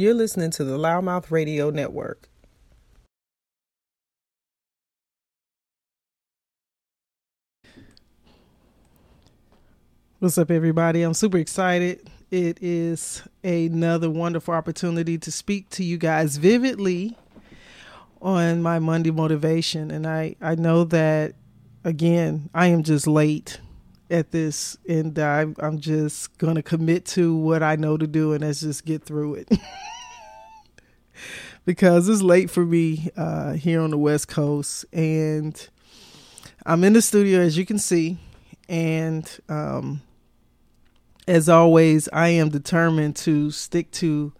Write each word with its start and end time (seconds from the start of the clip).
You're 0.00 0.14
listening 0.14 0.50
to 0.52 0.64
the 0.64 0.78
Loudmouth 0.78 1.30
Radio 1.30 1.68
Network. 1.68 2.30
What's 10.20 10.38
up, 10.38 10.50
everybody? 10.50 11.02
I'm 11.02 11.12
super 11.12 11.36
excited. 11.36 12.08
It 12.30 12.62
is 12.62 13.22
another 13.44 14.08
wonderful 14.08 14.54
opportunity 14.54 15.18
to 15.18 15.30
speak 15.30 15.68
to 15.72 15.84
you 15.84 15.98
guys 15.98 16.38
vividly 16.38 17.18
on 18.22 18.62
my 18.62 18.78
Monday 18.78 19.10
motivation. 19.10 19.90
And 19.90 20.06
I, 20.06 20.34
I 20.40 20.54
know 20.54 20.84
that, 20.84 21.34
again, 21.84 22.48
I 22.54 22.68
am 22.68 22.84
just 22.84 23.06
late 23.06 23.60
at 24.10 24.30
this, 24.30 24.76
and 24.88 25.18
I, 25.18 25.46
I'm 25.58 25.78
just 25.78 26.36
going 26.38 26.56
to 26.56 26.62
commit 26.62 27.04
to 27.06 27.34
what 27.34 27.62
I 27.62 27.76
know 27.76 27.96
to 27.96 28.06
do, 28.06 28.32
and 28.32 28.44
let's 28.44 28.60
just 28.60 28.84
get 28.84 29.02
through 29.02 29.34
it. 29.34 29.52
because 31.64 32.08
it's 32.08 32.22
late 32.22 32.50
for 32.50 32.64
me 32.64 33.10
uh, 33.16 33.52
here 33.52 33.80
on 33.80 33.90
the 33.90 33.98
West 33.98 34.28
Coast, 34.28 34.84
and 34.92 35.68
I'm 36.66 36.84
in 36.84 36.92
the 36.92 37.02
studio, 37.02 37.40
as 37.40 37.56
you 37.56 37.64
can 37.64 37.78
see, 37.78 38.18
and 38.68 39.28
um, 39.48 40.02
as 41.26 41.48
always, 41.48 42.08
I 42.12 42.28
am 42.28 42.48
determined 42.48 43.16
to 43.16 43.50
stick 43.50 43.90
to 43.92 44.32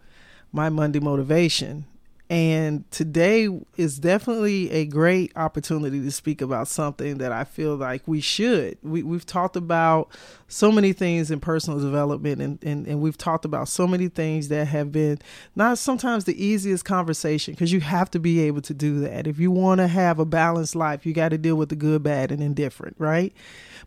my 0.51 0.69
Monday 0.69 0.99
motivation. 0.99 1.85
And 2.31 2.89
today 2.91 3.49
is 3.75 3.99
definitely 3.99 4.71
a 4.71 4.85
great 4.85 5.33
opportunity 5.35 6.01
to 6.01 6.11
speak 6.11 6.41
about 6.41 6.69
something 6.69 7.17
that 7.17 7.33
I 7.33 7.43
feel 7.43 7.75
like 7.75 8.07
we 8.07 8.21
should. 8.21 8.77
We, 8.81 9.03
we've 9.03 9.25
talked 9.25 9.57
about 9.57 10.07
so 10.47 10.71
many 10.71 10.93
things 10.93 11.29
in 11.29 11.41
personal 11.41 11.81
development, 11.81 12.41
and, 12.41 12.63
and, 12.63 12.87
and 12.87 13.01
we've 13.01 13.17
talked 13.17 13.43
about 13.43 13.67
so 13.67 13.85
many 13.85 14.07
things 14.07 14.47
that 14.47 14.69
have 14.69 14.93
been 14.93 15.19
not 15.57 15.77
sometimes 15.77 16.23
the 16.23 16.41
easiest 16.41 16.85
conversation 16.85 17.53
because 17.53 17.73
you 17.73 17.81
have 17.81 18.09
to 18.11 18.19
be 18.19 18.39
able 18.39 18.61
to 18.61 18.73
do 18.73 19.01
that. 19.01 19.27
If 19.27 19.37
you 19.37 19.51
want 19.51 19.79
to 19.79 19.87
have 19.89 20.17
a 20.17 20.25
balanced 20.25 20.73
life, 20.73 21.05
you 21.05 21.11
got 21.11 21.29
to 21.29 21.37
deal 21.37 21.57
with 21.57 21.67
the 21.67 21.75
good, 21.75 22.01
bad, 22.01 22.31
and 22.31 22.41
indifferent, 22.41 22.95
right? 22.97 23.33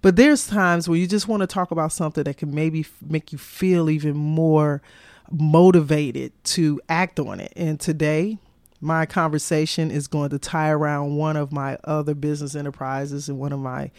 But 0.03 0.17
there's 0.17 0.47
times 0.47 0.86
where 0.86 0.98
you 0.98 1.06
just 1.06 1.29
want 1.29 1.41
to 1.41 1.47
talk 1.47 1.70
about 1.70 1.92
something 1.92 2.25
that 2.25 2.36
can 2.36 2.55
maybe 2.55 2.84
make 3.01 3.33
you 3.33 3.39
feel 3.39 3.89
even 3.89 4.14
more 4.14 4.83
motivated 5.30 6.33
to 6.44 6.80
act 6.89 7.19
on 7.19 7.41
it. 7.41 7.53
And 7.56 7.80
today, 7.80 8.39
my 8.80 9.06
conversation 9.06 9.91
is 9.91 10.06
going 10.06 10.30
to 10.30 10.39
tie 10.39 10.70
around 10.70 11.17
one 11.17 11.36
of 11.36 11.53
my 11.53 11.78
other 11.84 12.14
business 12.14 12.55
enterprises 12.55 13.28
and 13.28 13.39
one 13.39 13.52
of 13.52 13.61
my 13.61 13.91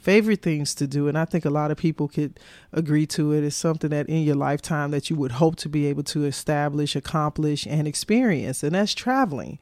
favorite 0.00 0.40
things 0.40 0.74
to 0.74 0.86
do. 0.86 1.08
And 1.08 1.18
i 1.18 1.26
think 1.26 1.44
a 1.44 1.50
lot 1.50 1.70
of 1.70 1.76
people 1.76 2.08
could 2.08 2.40
agree 2.72 3.06
to 3.08 3.32
it. 3.32 3.44
Is 3.44 3.54
something 3.54 3.90
that 3.90 4.08
in 4.08 4.22
your 4.22 4.36
lifetime 4.36 4.92
that 4.92 5.10
you 5.10 5.16
would 5.16 5.32
hope 5.32 5.56
to 5.56 5.68
be 5.68 5.86
able 5.86 6.04
to 6.04 6.24
establish 6.24 6.96
accomplish 6.96 7.66
and 7.66 7.86
experience 7.86 8.62
and 8.62 8.74
that's 8.74 8.94
traveling. 8.94 9.58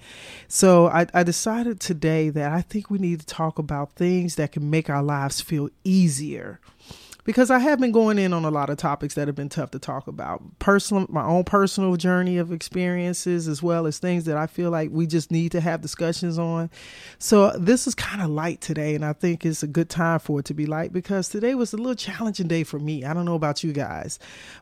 So 0.47 0.87
I, 0.87 1.07
I 1.13 1.25
decided 1.25 1.81
today 1.81 2.31
that 2.31 2.53
i 2.53 2.61
think 2.63 2.89
we 2.89 2.99
need 2.99 3.21
to 3.21 3.27
talk 3.27 3.59
about 3.59 3.93
things 3.93 4.37
that 4.37 4.53
can 4.53 4.71
make 4.71 4.89
our 4.89 5.03
lives 5.03 5.41
feel 5.41 5.71
easier 5.83 6.61
because 7.29 7.51
I 7.51 7.59
have 7.59 7.79
been 7.79 7.93
going 7.93 8.19
in 8.19 8.33
on 8.33 8.47
a 8.47 8.51
lot 8.51 8.71
of 8.71 8.79
topics 8.79 9.13
that 9.13 9.29
have 9.29 9.35
been 9.35 9.51
tough 9.51 9.73
to 9.73 9.79
talk 9.79 10.07
about. 10.07 10.41
Personal, 10.61 11.05
my 11.11 11.23
own 11.23 11.45
personal 11.45 11.95
journey 11.97 12.39
of 12.39 12.53
experiences, 12.53 13.49
as 13.49 13.63
well 13.63 13.87
as 13.87 13.99
things 13.99 14.25
that 14.25 14.39
I 14.39 14.47
feel 14.47 14.71
like 14.71 14.89
we 14.91 15.07
just 15.07 15.31
need 15.31 15.53
to 15.53 15.61
have 15.61 15.83
discussions 15.83 16.39
on. 16.39 16.71
So 17.19 17.45
uh, 17.45 17.59
this 17.59 17.87
is 17.87 17.95
kind 17.95 18.23
of 18.23 18.31
light 18.31 18.63
today, 18.63 18.95
and 18.95 19.05
I 19.05 19.13
think 19.13 19.45
it's 19.45 19.63
a 19.63 19.67
good 19.67 19.91
time 19.91 20.21
for 20.21 20.41
it 20.41 20.47
to 20.47 20.55
be 20.55 20.65
light 20.65 20.91
because 20.91 21.29
today 21.29 21.55
was 21.55 21.75
a 21.75 21.77
little 21.77 21.95
challenging 21.95 22.49
day 22.49 22.65
for 22.65 22.79
me. 22.79 23.05
I 23.05 23.13
don't 23.13 23.27
know 23.27 23.35
about 23.35 23.63
you 23.63 23.75
guys, 23.75 24.19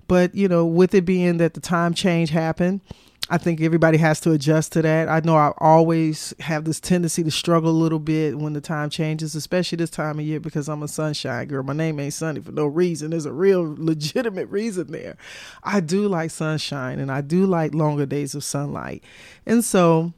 but 0.08 0.34
you 0.34 0.48
know, 0.48 0.66
with 0.66 0.92
it 0.92 1.04
being 1.04 1.36
that 1.36 1.54
the 1.54 1.60
time 1.60 1.94
change 1.94 2.30
happened 2.30 2.80
I 3.28 3.38
think 3.38 3.60
everybody 3.60 3.98
has 3.98 4.20
to 4.20 4.30
adjust 4.32 4.72
to 4.72 4.82
that. 4.82 5.08
I 5.08 5.20
know 5.20 5.36
I 5.36 5.52
always 5.58 6.32
have 6.38 6.64
this 6.64 6.78
tendency 6.78 7.24
to 7.24 7.30
struggle 7.30 7.70
a 7.70 7.72
little 7.72 7.98
bit 7.98 8.38
when 8.38 8.52
the 8.52 8.60
time 8.60 8.88
changes, 8.88 9.34
especially 9.34 9.76
this 9.76 9.90
time 9.90 10.20
of 10.20 10.24
year 10.24 10.38
because 10.38 10.68
I'm 10.68 10.84
a 10.84 10.88
sunshine 10.88 11.48
girl. 11.48 11.64
My 11.64 11.72
name 11.72 11.98
ain't 11.98 12.14
Sonny 12.14 12.40
for 12.40 12.52
no 12.52 12.66
reason. 12.66 13.10
There's 13.10 13.26
a 13.26 13.32
real 13.32 13.74
legitimate 13.78 14.48
reason 14.48 14.92
there. 14.92 15.16
I 15.64 15.80
do 15.80 16.06
like 16.06 16.30
sunshine 16.30 17.00
and 17.00 17.10
I 17.10 17.20
do 17.20 17.46
like 17.46 17.74
longer 17.74 18.06
days 18.06 18.36
of 18.36 18.44
sunlight. 18.44 19.02
And 19.44 19.64
so 19.64 20.12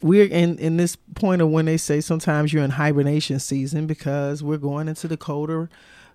we're 0.00 0.24
in 0.24 0.58
in 0.58 0.78
this 0.78 0.96
point 0.96 1.42
of 1.42 1.50
when 1.50 1.66
they 1.66 1.76
say 1.76 2.00
sometimes 2.00 2.52
you're 2.52 2.64
in 2.64 2.70
hibernation 2.70 3.40
season 3.40 3.86
because 3.86 4.42
we're 4.42 4.56
going 4.56 4.88
into 4.88 5.06
the 5.06 5.16
colder 5.16 5.70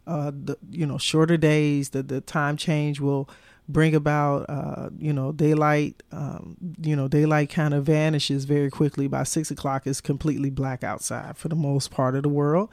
uh 0.06 0.30
the 0.31 0.58
you 0.69 0.86
know 0.86 0.97
shorter 0.97 1.38
days 1.38 1.90
the 1.92 2.03
the 2.03 2.19
time 2.19 2.58
change 2.58 3.00
will 3.00 3.30
bring 3.70 3.96
about 3.96 4.46
uh, 4.50 4.90
you 4.98 5.14
know 5.14 5.32
daylight 5.32 6.02
um, 6.12 6.58
you 6.82 6.96
know 6.96 7.08
daylight 7.08 7.50
kind 7.50 7.74
of 7.74 7.86
vanishes 7.86 8.46
very 8.46 8.70
quickly. 8.70 9.08
By 9.08 9.24
six 9.24 9.52
o'clock 9.52 9.86
it's 9.86 10.02
completely 10.02 10.50
black 10.50 10.84
outside 10.84 11.38
for 11.38 11.48
the 11.48 11.56
most 11.56 11.92
part 11.92 12.16
of 12.16 12.24
the 12.24 12.30
world. 12.30 12.70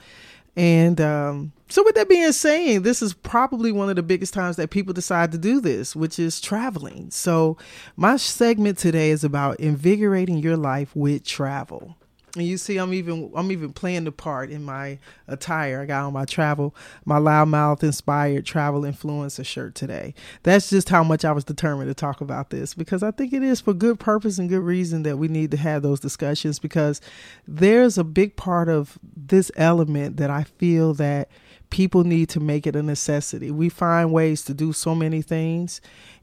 And 0.56 1.00
um, 1.00 1.52
so 1.68 1.82
with 1.82 1.96
that 1.96 2.08
being 2.08 2.30
said 2.30 2.84
this 2.84 3.02
is 3.02 3.12
probably 3.12 3.72
one 3.72 3.90
of 3.90 3.96
the 3.96 4.04
biggest 4.04 4.34
times 4.34 4.54
that 4.56 4.70
people 4.70 4.92
decide 4.92 5.32
to 5.32 5.38
do 5.38 5.60
this 5.60 5.96
which 5.96 6.18
is 6.18 6.40
traveling. 6.40 7.10
So 7.10 7.56
my 7.96 8.16
segment 8.16 8.78
today 8.78 9.10
is 9.10 9.24
about 9.24 9.58
invigorating 9.58 10.38
your 10.38 10.56
life 10.56 10.94
with 10.94 11.24
travel 11.24 11.96
and 12.36 12.46
you 12.46 12.58
see, 12.58 12.78
I'm 12.78 12.92
even 12.92 13.30
I'm 13.34 13.52
even 13.52 13.72
playing 13.72 14.04
the 14.04 14.12
part 14.12 14.50
in 14.50 14.64
my 14.64 14.98
attire. 15.28 15.82
I 15.82 15.86
got 15.86 16.04
on 16.04 16.12
my 16.12 16.24
travel, 16.24 16.74
my 17.04 17.18
loudmouth 17.18 17.82
inspired 17.82 18.44
travel 18.44 18.82
influencer 18.82 19.46
shirt 19.46 19.74
today. 19.74 20.14
That's 20.42 20.68
just 20.68 20.88
how 20.88 21.04
much 21.04 21.24
I 21.24 21.32
was 21.32 21.44
determined 21.44 21.90
to 21.90 21.94
talk 21.94 22.20
about 22.20 22.50
this 22.50 22.74
because 22.74 23.02
I 23.02 23.12
think 23.12 23.32
it 23.32 23.42
is 23.42 23.60
for 23.60 23.72
good 23.72 24.00
purpose 24.00 24.38
and 24.38 24.48
good 24.48 24.62
reason 24.62 25.04
that 25.04 25.16
we 25.16 25.28
need 25.28 25.52
to 25.52 25.56
have 25.56 25.82
those 25.82 26.00
discussions 26.00 26.58
because 26.58 27.00
there's 27.46 27.98
a 27.98 28.04
big 28.04 28.36
part 28.36 28.68
of 28.68 28.98
this 29.16 29.52
element 29.56 30.16
that 30.16 30.30
I 30.30 30.42
feel 30.42 30.92
that 30.94 31.28
people 31.70 32.04
need 32.04 32.28
to 32.30 32.40
make 32.40 32.66
it 32.66 32.76
a 32.76 32.82
necessity. 32.82 33.50
We 33.50 33.68
find 33.68 34.12
ways 34.12 34.42
to 34.42 34.54
do 34.54 34.72
so 34.72 34.94
many 34.94 35.22
things, 35.22 35.80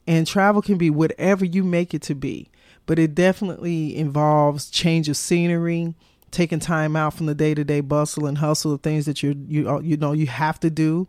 and 0.07 0.28
travel 0.28 0.61
can 0.61 0.78
be 0.78 0.89
whatever 0.89 1.45
you 1.45 1.63
make 1.63 1.93
it 1.93 2.01
to 2.03 2.16
be 2.16 2.49
but 2.86 3.00
it 3.00 3.16
definitely 3.16 3.96
involves 3.96 4.69
change 4.69 5.09
of 5.09 5.18
scenery, 5.18 5.96
taking 6.31 6.59
time 6.59 6.96
out 6.96 7.14
from 7.14 7.25
the 7.25 7.36
day 7.36 7.53
to 7.53 7.64
day 7.64 7.81
bustle 7.81 8.25
and 8.25 8.38
hustle 8.38 8.74
of 8.74 8.81
things 8.81 9.06
that 9.06 9.22
you 9.22 9.36
you 9.47 9.81
you 9.81 9.97
know 9.97 10.14
you 10.14 10.28
have 10.28 10.59
to 10.59 10.69
do. 10.69 11.08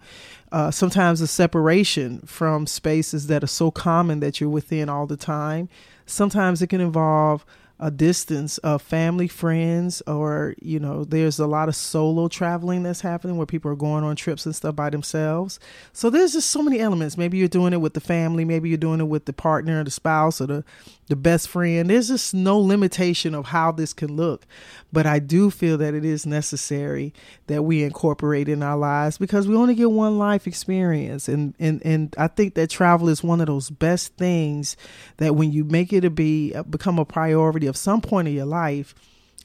Uh, 0.50 0.70
sometimes 0.70 1.20
a 1.20 1.26
separation 1.26 2.20
from 2.20 2.66
spaces 2.66 3.28
that 3.28 3.42
are 3.42 3.48
so 3.48 3.70
common 3.70 4.20
that 4.20 4.40
you're 4.40 4.50
within 4.50 4.88
all 4.88 5.06
the 5.06 5.16
time. 5.16 5.68
Sometimes 6.04 6.60
it 6.60 6.66
can 6.66 6.80
involve 6.80 7.46
a 7.82 7.90
distance 7.90 8.58
of 8.58 8.80
family, 8.80 9.26
friends, 9.26 10.02
or 10.06 10.54
you 10.62 10.78
know, 10.78 11.02
there's 11.02 11.40
a 11.40 11.48
lot 11.48 11.68
of 11.68 11.74
solo 11.74 12.28
traveling 12.28 12.84
that's 12.84 13.00
happening 13.00 13.36
where 13.36 13.44
people 13.44 13.72
are 13.72 13.76
going 13.76 14.04
on 14.04 14.14
trips 14.14 14.46
and 14.46 14.54
stuff 14.54 14.76
by 14.76 14.88
themselves. 14.88 15.58
So 15.92 16.08
there's 16.08 16.34
just 16.34 16.50
so 16.50 16.62
many 16.62 16.78
elements. 16.78 17.18
Maybe 17.18 17.38
you're 17.38 17.48
doing 17.48 17.72
it 17.72 17.80
with 17.80 17.94
the 17.94 18.00
family, 18.00 18.44
maybe 18.44 18.68
you're 18.68 18.78
doing 18.78 19.00
it 19.00 19.08
with 19.08 19.24
the 19.24 19.32
partner, 19.32 19.80
or 19.80 19.84
the 19.84 19.90
spouse, 19.90 20.40
or 20.40 20.46
the 20.46 20.64
the 21.08 21.16
best 21.16 21.48
friend. 21.48 21.90
There's 21.90 22.08
just 22.08 22.32
no 22.32 22.58
limitation 22.58 23.34
of 23.34 23.46
how 23.46 23.72
this 23.72 23.92
can 23.92 24.16
look. 24.16 24.46
But 24.92 25.06
I 25.06 25.18
do 25.18 25.50
feel 25.50 25.76
that 25.78 25.94
it 25.94 26.04
is 26.04 26.24
necessary 26.24 27.12
that 27.48 27.64
we 27.64 27.82
incorporate 27.82 28.48
in 28.48 28.62
our 28.62 28.76
lives 28.76 29.18
because 29.18 29.48
we 29.48 29.56
only 29.56 29.74
get 29.74 29.90
one 29.90 30.18
life 30.18 30.46
experience. 30.46 31.28
And 31.28 31.54
and, 31.58 31.84
and 31.84 32.14
I 32.16 32.28
think 32.28 32.54
that 32.54 32.70
travel 32.70 33.08
is 33.08 33.24
one 33.24 33.40
of 33.40 33.48
those 33.48 33.70
best 33.70 34.16
things 34.16 34.76
that 35.16 35.34
when 35.34 35.50
you 35.50 35.64
make 35.64 35.92
it 35.92 36.02
to 36.02 36.10
be 36.10 36.54
uh, 36.54 36.62
become 36.62 36.98
a 36.98 37.04
priority 37.04 37.66
of 37.72 37.76
some 37.78 38.02
point 38.02 38.28
in 38.28 38.34
your 38.34 38.44
life, 38.44 38.94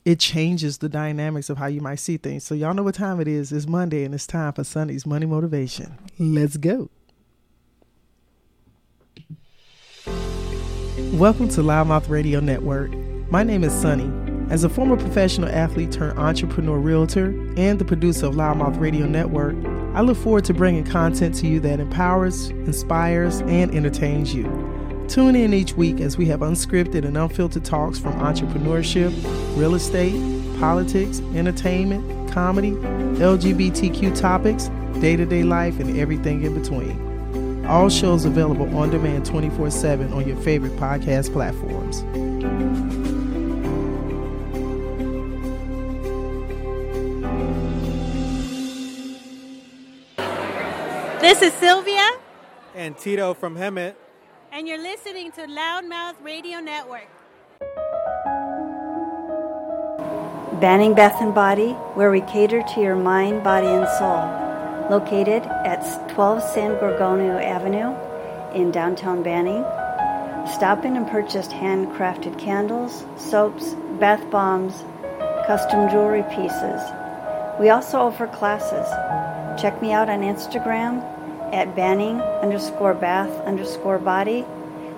it 0.04 0.20
changes 0.20 0.80
the 0.80 0.90
dynamics 0.90 1.50
of 1.50 1.58
how 1.58 1.68
you 1.68 1.80
might 1.80 1.96
see 1.96 2.18
things. 2.18 2.44
So 2.44 2.56
y'all 2.56 2.74
know 2.74 2.84
what 2.84 2.96
time 2.96 3.22
it 3.22 3.28
is. 3.28 3.54
It's 3.54 3.68
Monday 3.68 4.04
and 4.04 4.14
it's 4.14 4.28
time 4.28 4.52
for 4.52 4.66
Sonny's 4.66 5.06
Monday 5.06 5.28
Motivation. 5.28 5.98
Let's 6.20 6.58
go. 6.58 6.90
Welcome 11.14 11.48
to 11.48 11.62
Loudmouth 11.62 12.10
Radio 12.10 12.42
Network. 12.42 12.92
My 13.31 13.44
name 13.44 13.63
is 13.63 13.72
Sonny. 13.72 14.12
As 14.51 14.66
a 14.66 14.69
former 14.69 14.98
professional 14.98 15.48
athlete 15.48 15.94
turned 15.94 16.19
entrepreneur 16.19 16.78
realtor 16.78 17.28
and 17.56 17.80
the 17.80 17.86
producer 17.86 18.25
of 18.25 18.36
Loudmouth 18.36 18.78
Radio 18.78 19.06
Network, 19.06 19.56
I 19.96 20.01
look 20.01 20.18
forward 20.18 20.44
to 20.46 20.54
bringing 20.54 20.84
content 20.84 21.34
to 21.36 21.48
you 21.48 21.62
that 21.62 21.80
empowers, 21.80 22.50
inspires, 22.50 23.40
and 23.44 23.74
entertains 23.74 24.34
you. 24.34 24.76
Tune 25.07 25.38
in 25.38 25.54
each 25.54 25.74
week 25.74 26.01
as 26.01 26.18
we 26.18 26.25
have 26.25 26.42
unscripted 26.42 27.06
and 27.06 27.18
unfiltered 27.18 27.63
talks 27.63 27.98
from 27.98 28.12
entrepreneurship, 28.13 29.13
real 29.57 29.75
estate, 29.75 30.13
politics, 30.59 31.21
entertainment, 31.33 32.31
comedy, 32.31 32.71
LGBTQ 32.71 34.19
topics, 34.19 34.69
day 35.00 35.15
to 35.15 35.25
day 35.25 35.44
life, 35.44 35.80
and 35.80 35.98
everything 35.98 36.44
in 36.44 36.59
between. 36.59 37.65
All 37.65 37.89
shows 37.89 38.25
available 38.25 38.75
on 38.77 38.89
demand 38.89 39.25
24 39.25 39.71
7 39.71 40.12
on 40.12 40.27
your 40.27 40.38
favorite 40.38 40.74
podcast 40.74 41.31
platforms. 41.31 42.03
This 51.21 51.42
is 51.42 51.53
Sylvia 51.53 52.10
and 52.75 52.98
Tito 52.98 53.33
from 53.33 53.56
Hemet. 53.56 53.95
And 54.52 54.68
you're 54.68 54.82
listening 54.82 55.32
to 55.34 55.42
Loudmouth 55.42 56.16
Radio 56.24 56.60
Network. 56.60 57.08
Banning 60.60 60.94
Bath 60.94 61.22
and 61.22 61.36
Body, 61.36 61.72
where 61.94 62.10
we 62.10 62.22
cater 62.22 62.64
to 62.64 62.82
your 62.82 62.96
mind, 62.96 63.44
body, 63.44 63.68
and 63.68 63.88
soul. 64.00 64.26
Located 64.90 65.44
at 65.44 66.10
12 66.12 66.42
San 66.42 66.72
Gorgonio 66.78 67.44
Avenue 67.44 67.96
in 68.56 68.72
downtown 68.72 69.22
Banning. 69.22 69.64
Stop 70.52 70.86
in 70.86 70.96
and 70.96 71.08
purchase 71.08 71.48
handcrafted 71.50 72.40
candles, 72.40 73.06
soaps, 73.18 73.76
bath 74.00 74.30
bombs, 74.32 74.84
custom 75.46 75.90
jewelry 75.90 76.24
pieces. 76.24 76.82
We 77.60 77.70
also 77.70 78.00
offer 78.00 78.28
classes. 78.28 78.88
Check 79.62 79.82
me 79.82 79.92
out 79.92 80.10
on 80.10 80.22
Instagram 80.22 81.04
at 81.54 81.76
banning 81.76 82.22
underscore 82.22 82.94
bath 82.94 83.30
underscore 83.46 84.00
body 84.00 84.46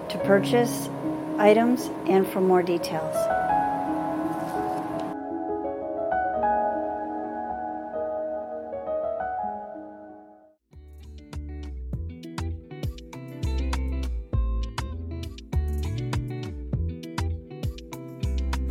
to 0.10 0.18
purchase 0.25 0.90
items 1.38 1.90
and 2.07 2.28
for 2.28 2.42
more 2.42 2.63
details. 2.63 3.16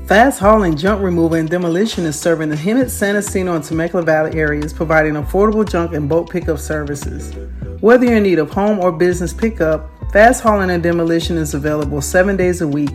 Fast 0.09 0.41
hauling, 0.41 0.75
junk 0.75 1.03
removal, 1.03 1.37
and 1.37 1.51
demolition 1.51 2.07
is 2.07 2.19
serving 2.19 2.49
the 2.49 2.57
Hemet, 2.57 2.89
San 2.89 3.15
Jacinto, 3.15 3.55
and 3.55 3.63
Temecula 3.63 4.03
Valley 4.03 4.39
areas, 4.39 4.73
providing 4.73 5.13
affordable 5.13 5.71
junk 5.71 5.93
and 5.93 6.09
boat 6.09 6.31
pickup 6.31 6.59
services. 6.59 7.35
Whether 7.83 8.07
you're 8.07 8.17
in 8.17 8.23
need 8.23 8.39
of 8.39 8.51
home 8.51 8.79
or 8.79 8.91
business 8.91 9.35
pickup, 9.35 9.91
fast 10.11 10.43
hauling 10.43 10.71
and 10.71 10.83
demolition 10.83 11.37
is 11.37 11.53
available 11.53 12.01
seven 12.01 12.39
days 12.39 12.63
a 12.63 12.67
week 12.67 12.89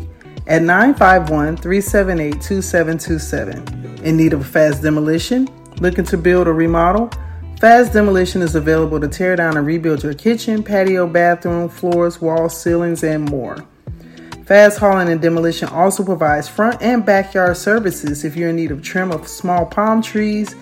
at 0.48 0.64
951 0.64 1.58
378 1.58 2.42
2727. 2.42 4.00
In 4.04 4.18
need 4.18 4.34
of 4.34 4.48
fast 4.48 4.82
demolition? 4.82 5.48
Looking 5.82 6.06
to 6.06 6.18
build 6.18 6.48
or 6.48 6.56
remodel? 6.56 7.12
Fast 7.60 7.94
demolition 7.94 8.42
is 8.42 8.56
available 8.56 9.00
to 9.00 9.08
tear 9.08 9.36
down 9.36 9.56
and 9.56 9.68
rebuild 9.68 10.02
your 10.02 10.16
kitchen, 10.16 10.64
patio, 10.64 11.06
bathroom, 11.06 11.70
floors, 11.70 12.20
walls, 12.20 12.60
ceilings, 12.60 13.04
and 13.04 13.30
more. 13.30 13.64
Fast 14.46 14.78
hauling 14.78 15.08
and 15.08 15.22
demolition 15.22 15.70
also 15.70 16.04
provides 16.04 16.50
front 16.50 16.82
and 16.82 17.06
backyard 17.06 17.56
services 17.56 18.26
if 18.26 18.36
you're 18.36 18.50
in 18.50 18.58
need 18.58 18.72
of 18.72 18.82
trim 18.82 19.10
of 19.12 19.26
small 19.26 19.66
palm 19.66 20.02
trees, 20.02 20.54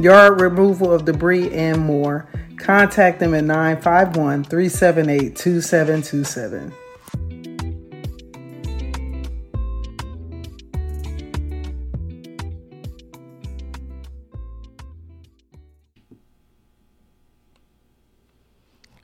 yard 0.00 0.40
removal 0.40 0.92
of 0.92 1.04
debris, 1.04 1.52
and 1.52 1.78
more. 1.78 2.26
Contact 2.56 3.20
them 3.20 3.34
at 3.34 3.44
951 3.44 4.44
378 4.44 5.36
2727. 5.36 6.72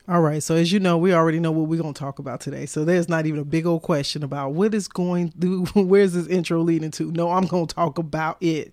All 0.08 0.20
right, 0.20 0.40
so 0.40 0.54
as 0.54 0.70
you 0.70 0.78
know, 0.78 0.96
we 0.96 1.12
already 1.12 1.40
know 1.40 1.50
what 1.50 1.66
we're 1.66 1.82
to 1.82 1.92
talk 1.92 2.20
about 2.20 2.40
today. 2.40 2.64
So 2.66 2.84
there's 2.84 3.08
not 3.08 3.26
even 3.26 3.40
a 3.40 3.44
big 3.44 3.66
old 3.66 3.82
question 3.82 4.22
about 4.22 4.52
what 4.52 4.72
is 4.72 4.86
going 4.86 5.32
through. 5.32 5.66
where's 5.74 6.12
this 6.12 6.28
intro 6.28 6.60
leading 6.60 6.92
to? 6.92 7.10
No, 7.10 7.32
I'm 7.32 7.48
to 7.66 7.74
talk 7.74 7.98
about 7.98 8.36
it. 8.40 8.72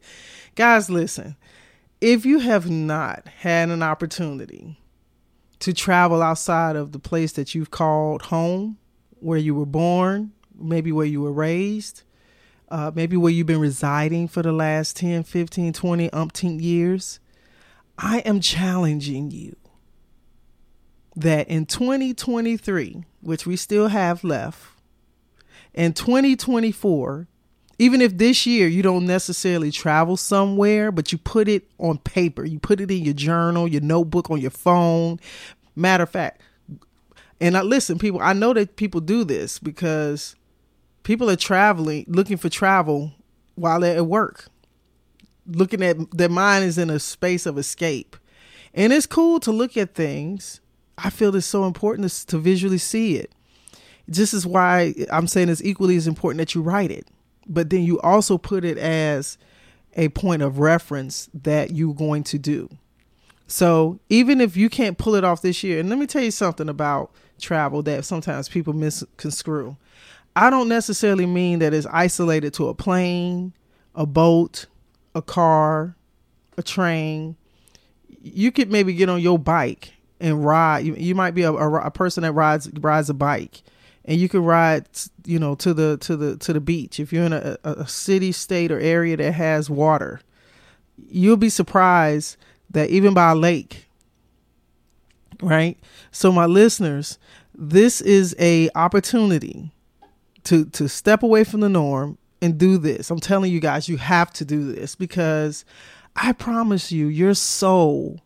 Guys, 0.53 0.91
listen, 0.91 1.35
if 2.00 2.24
you 2.24 2.38
have 2.38 2.69
not 2.69 3.27
had 3.39 3.69
an 3.69 3.81
opportunity 3.81 4.77
to 5.57 5.74
travel 5.74 6.21
outside 6.21 6.75
of 6.75 6.91
the 6.91 7.00
place 7.00 7.31
that 7.31 7.56
you've 7.56 7.71
called 7.71 8.24
home, 8.24 8.77
where 9.19 9.39
you 9.39 9.56
were 9.56 9.65
born, 9.65 10.33
maybe 10.56 10.91
where 10.91 11.07
you 11.07 11.21
were 11.21 11.33
raised, 11.33 12.03
uh, 12.69 12.91
maybe 12.94 13.18
where 13.18 13.31
you've 13.31 13.47
been 13.47 13.59
residing 13.59 14.27
for 14.27 14.44
the 14.44 14.51
last 14.51 14.97
10, 14.97 15.24
15, 15.24 15.74
20 15.74 16.09
umpteen 16.09 16.62
years, 16.62 17.19
I 17.97 18.19
am 18.19 18.39
challenging 18.39 19.31
you 19.31 19.56
that 21.15 21.48
in 21.48 21.65
2023, 21.65 23.04
which 23.21 23.45
we 23.45 23.56
still 23.56 23.88
have 23.88 24.24
left, 24.24 24.62
in 25.74 25.94
2024, 25.94 27.27
even 27.80 28.01
if 28.01 28.18
this 28.18 28.45
year 28.45 28.68
you 28.68 28.83
don't 28.83 29.06
necessarily 29.06 29.71
travel 29.71 30.15
somewhere, 30.15 30.92
but 30.92 31.12
you 31.12 31.18
put 31.18 31.48
it 31.48 31.69
on 31.80 31.98
paper, 31.98 32.45
you 32.45 32.60
put 32.60 32.80
it 32.80 32.92
in 32.92 33.04
your 33.04 33.13
journal, 33.13 33.68
your 33.68 33.81
notebook, 33.81 34.30
on 34.30 34.39
your 34.39 34.51
phone. 34.51 35.19
Matter 35.75 36.04
of 36.04 36.10
fact, 36.10 36.42
and 37.42 37.57
I 37.57 37.62
listen, 37.62 38.00
people, 38.00 38.21
I 38.21 38.33
know 38.33 38.54
that 38.54 38.75
people 38.75 39.01
do 39.01 39.24
this 39.24 39.59
because 39.59 40.36
people 41.04 41.30
are 41.30 41.36
traveling, 41.36 42.06
looking 42.07 42.38
for 42.38 42.48
travel 42.48 43.12
while 43.56 43.80
they're 43.80 43.98
at 43.98 44.06
work, 44.06 44.45
looking 45.48 45.83
at 45.83 45.98
their 46.12 46.30
mind 46.30 46.66
is 46.66 46.77
in 46.77 46.89
a 46.89 47.00
space 47.00 47.45
of 47.45 47.57
escape. 47.57 48.16
And 48.74 48.94
it's 48.94 49.06
cool 49.06 49.39
to 49.42 49.51
look 49.51 49.75
at 49.75 49.94
things 49.94 50.62
I 50.98 51.10
feel 51.10 51.36
it's 51.36 51.45
so 51.45 51.66
important 51.66 52.10
to, 52.10 52.28
to 52.28 52.38
visually 52.38 52.78
see 52.78 53.18
it. 53.18 53.31
This 54.07 54.34
is 54.34 54.45
why 54.45 54.94
I'm 55.12 55.28
saying 55.28 55.50
it's 55.50 55.63
equally 55.63 55.95
as 55.95 56.07
important 56.07 56.40
that 56.40 56.56
you 56.56 56.62
write 56.62 56.92
it, 56.92 57.07
but 57.48 57.69
then 57.69 57.84
you 57.84 58.00
also 58.01 58.38
put 58.38 58.66
it 58.66 58.78
as 58.78 59.38
a 59.95 60.10
point 60.10 60.42
of 60.42 60.60
reference 60.60 61.30
that 61.34 61.72
you're 61.72 61.94
going 61.94 62.24
to 62.25 62.38
do. 62.38 62.69
So 63.48 64.00
even 64.10 64.42
if 64.42 64.57
you 64.57 64.69
can't 64.69 64.98
pull 64.98 65.16
it 65.16 65.24
off 65.24 65.42
this 65.42 65.63
year, 65.63 65.80
and 65.80 65.90
let 65.90 66.00
me 66.00 66.07
tell 66.07 66.24
you 66.24 66.31
something 66.31 66.69
about 66.69 67.12
travel 67.40 67.84
that 67.84 68.06
sometimes 68.06 68.50
people 68.50 68.74
misconstrue. 68.74 69.78
I 70.36 70.50
don't 70.50 70.69
necessarily 70.69 71.25
mean 71.25 71.60
that 71.60 71.74
it's 71.74 71.86
isolated 71.88 72.54
to 72.56 72.69
a 72.69 72.74
plane, 72.74 73.54
a 73.94 74.06
boat, 74.06 74.66
a 75.13 75.22
car, 75.22 75.95
a 76.57 76.63
train. 76.63 77.36
You 78.22 78.51
could 78.51 78.72
maybe 78.72 78.94
get 78.94 79.10
on 79.10 79.22
your 79.22 79.38
bike 79.38 79.93
and 80.19 80.45
ride. 80.45 80.86
You, 80.86 80.95
you 80.95 81.15
might 81.15 81.31
be 81.31 81.44
a, 81.44 81.51
a, 81.51 81.88
a, 81.88 81.92
person 81.92 82.24
that 82.24 82.33
rides 82.33 82.69
rides 82.80 83.10
a 83.10 83.13
bike, 83.13 83.62
and 84.06 84.19
you 84.19 84.30
can 84.30 84.44
ride, 84.44 84.88
you 85.25 85.39
know, 85.39 85.56
to 85.56 85.74
the 85.74 85.98
to 85.98 86.15
the 86.15 86.38
to 86.38 86.54
the 86.54 86.60
beach. 86.60 87.00
If 87.00 87.12
you're 87.13 87.25
in 87.25 87.33
a, 87.33 87.57
a 87.63 87.88
city, 87.88 88.31
state, 88.31 88.71
or 88.71 88.80
area 88.80 89.18
that 89.18 89.31
has 89.33 89.69
water, 89.69 90.21
you'll 91.10 91.38
be 91.38 91.50
surprised 91.50 92.38
that 92.71 92.89
even 92.89 93.13
by 93.13 93.31
a 93.31 93.36
lake, 93.36 93.88
right? 95.42 95.77
So, 96.12 96.31
my 96.31 96.45
listeners, 96.45 97.18
this 97.54 98.01
is 98.01 98.36
a 98.39 98.69
opportunity 98.75 99.71
to 100.45 100.66
to 100.66 100.88
step 100.88 101.24
away 101.24 101.44
from 101.44 101.62
the 101.62 101.69
norm 101.69 102.18
and 102.42 102.57
do 102.57 102.77
this. 102.77 103.09
I'm 103.09 103.19
telling 103.19 103.52
you 103.52 103.59
guys, 103.59 103.87
you 103.87 103.97
have 103.97 104.31
to 104.33 104.45
do 104.45 104.71
this 104.73 104.95
because 104.95 105.64
I 106.16 106.33
promise 106.33 106.92
you, 106.92 107.07
your 107.07 107.33
soul 107.33 108.19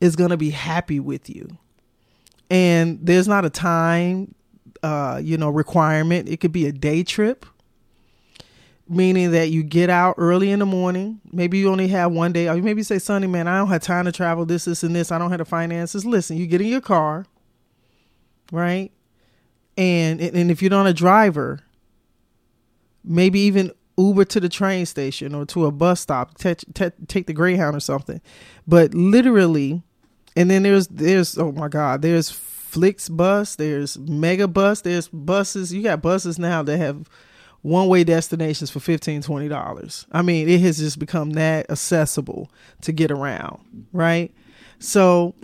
is 0.00 0.16
going 0.16 0.30
to 0.30 0.36
be 0.36 0.50
happy 0.50 1.00
with 1.00 1.28
you. 1.30 1.48
And 2.50 2.98
there's 3.02 3.26
not 3.26 3.44
a 3.44 3.50
time, 3.50 4.34
uh, 4.82 5.20
you 5.22 5.36
know, 5.36 5.50
requirement. 5.50 6.28
It 6.28 6.38
could 6.40 6.52
be 6.52 6.66
a 6.66 6.72
day 6.72 7.02
trip, 7.02 7.44
meaning 8.88 9.32
that 9.32 9.50
you 9.50 9.62
get 9.62 9.90
out 9.90 10.14
early 10.18 10.50
in 10.50 10.60
the 10.60 10.66
morning. 10.66 11.20
Maybe 11.32 11.58
you 11.58 11.70
only 11.70 11.88
have 11.88 12.12
one 12.12 12.32
day, 12.32 12.48
or 12.48 12.56
maybe 12.56 12.80
you 12.80 12.84
say, 12.84 12.98
Sonny, 12.98 13.26
man, 13.26 13.48
I 13.48 13.58
don't 13.58 13.68
have 13.68 13.82
time 13.82 14.04
to 14.04 14.12
travel 14.12 14.46
this, 14.46 14.66
this, 14.66 14.82
and 14.82 14.94
this. 14.94 15.10
I 15.10 15.18
don't 15.18 15.30
have 15.30 15.38
the 15.38 15.44
finances. 15.44 16.04
Listen, 16.04 16.36
you 16.36 16.46
get 16.46 16.60
in 16.60 16.68
your 16.68 16.80
car, 16.80 17.26
right? 18.52 18.92
And 19.76 20.20
and 20.20 20.50
if 20.50 20.62
you're 20.62 20.70
not 20.70 20.86
a 20.86 20.94
driver, 20.94 21.60
maybe 23.04 23.40
even 23.40 23.72
Uber 23.98 24.24
to 24.26 24.40
the 24.40 24.48
train 24.48 24.86
station 24.86 25.34
or 25.34 25.44
to 25.46 25.66
a 25.66 25.70
bus 25.70 26.00
stop, 26.00 26.38
take 26.38 27.26
the 27.26 27.32
Greyhound 27.32 27.76
or 27.76 27.80
something. 27.80 28.20
But 28.66 28.94
literally, 28.94 29.82
and 30.36 30.50
then 30.50 30.62
there's 30.62 30.86
there's 30.88 31.36
oh 31.38 31.52
my 31.52 31.68
god, 31.68 32.02
there's 32.02 32.30
Flicks 32.30 33.08
FlixBus, 33.08 33.56
there's 33.56 33.96
Megabus, 33.96 34.82
there's 34.82 35.08
buses. 35.08 35.72
You 35.72 35.82
got 35.82 36.02
buses 36.02 36.38
now 36.38 36.62
that 36.62 36.76
have 36.76 37.08
one 37.62 37.88
way 37.88 38.04
destinations 38.04 38.70
for 38.70 38.78
$15, 38.78 39.24
20 39.24 39.48
dollars. 39.48 40.06
I 40.12 40.22
mean, 40.22 40.48
it 40.48 40.60
has 40.60 40.78
just 40.78 40.98
become 40.98 41.30
that 41.30 41.70
accessible 41.70 42.50
to 42.82 42.92
get 42.92 43.10
around, 43.10 43.86
right? 43.92 44.32
So 44.78 45.34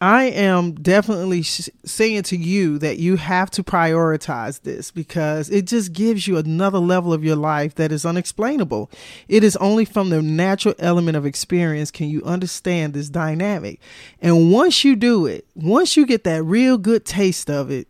I 0.00 0.24
am 0.24 0.72
definitely 0.74 1.40
sh- 1.40 1.70
saying 1.86 2.24
to 2.24 2.36
you 2.36 2.78
that 2.78 2.98
you 2.98 3.16
have 3.16 3.50
to 3.52 3.64
prioritize 3.64 4.60
this 4.60 4.90
because 4.90 5.48
it 5.48 5.66
just 5.66 5.94
gives 5.94 6.28
you 6.28 6.36
another 6.36 6.78
level 6.78 7.14
of 7.14 7.24
your 7.24 7.36
life 7.36 7.74
that 7.76 7.92
is 7.92 8.04
unexplainable. 8.04 8.90
It 9.26 9.42
is 9.42 9.56
only 9.56 9.86
from 9.86 10.10
the 10.10 10.20
natural 10.20 10.74
element 10.78 11.16
of 11.16 11.24
experience 11.24 11.90
can 11.90 12.10
you 12.10 12.22
understand 12.24 12.92
this 12.92 13.08
dynamic. 13.08 13.80
And 14.20 14.52
once 14.52 14.84
you 14.84 14.96
do 14.96 15.24
it, 15.24 15.46
once 15.54 15.96
you 15.96 16.04
get 16.04 16.24
that 16.24 16.42
real 16.42 16.76
good 16.76 17.06
taste 17.06 17.48
of 17.48 17.70
it, 17.70 17.88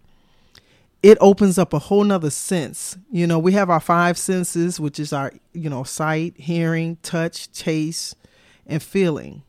it 1.02 1.18
opens 1.20 1.58
up 1.58 1.72
a 1.72 1.80
whole 1.80 2.04
nother 2.04 2.30
sense. 2.30 2.96
You 3.10 3.26
know, 3.26 3.40
we 3.40 3.52
have 3.52 3.68
our 3.68 3.80
five 3.80 4.16
senses, 4.16 4.78
which 4.78 5.00
is 5.00 5.12
our, 5.12 5.32
you 5.52 5.68
know, 5.68 5.82
sight, 5.82 6.34
hearing, 6.36 6.98
touch, 7.02 7.50
taste, 7.50 8.16
and 8.64 8.80
feeling 8.80 9.42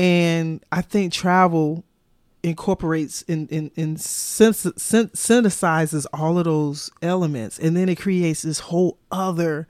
and 0.00 0.64
I 0.72 0.80
think 0.80 1.12
travel 1.12 1.84
incorporates 2.42 3.22
and 3.28 3.52
in, 3.52 3.70
in 3.76 3.96
synthesizes 3.96 6.06
all 6.14 6.38
of 6.38 6.46
those 6.46 6.90
elements. 7.02 7.58
And 7.58 7.76
then 7.76 7.90
it 7.90 8.00
creates 8.00 8.40
this 8.40 8.60
whole 8.60 8.96
other 9.12 9.68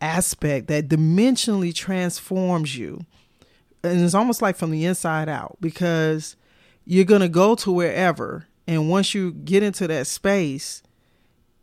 aspect 0.00 0.68
that 0.68 0.88
dimensionally 0.88 1.74
transforms 1.74 2.78
you. 2.78 3.04
And 3.84 4.00
it's 4.00 4.14
almost 4.14 4.40
like 4.40 4.56
from 4.56 4.70
the 4.70 4.86
inside 4.86 5.28
out 5.28 5.58
because 5.60 6.34
you're 6.86 7.04
to 7.20 7.28
go 7.28 7.54
to 7.56 7.70
wherever. 7.70 8.46
And 8.66 8.88
once 8.88 9.14
you 9.14 9.32
get 9.32 9.62
into 9.62 9.86
that 9.86 10.06
space 10.06 10.82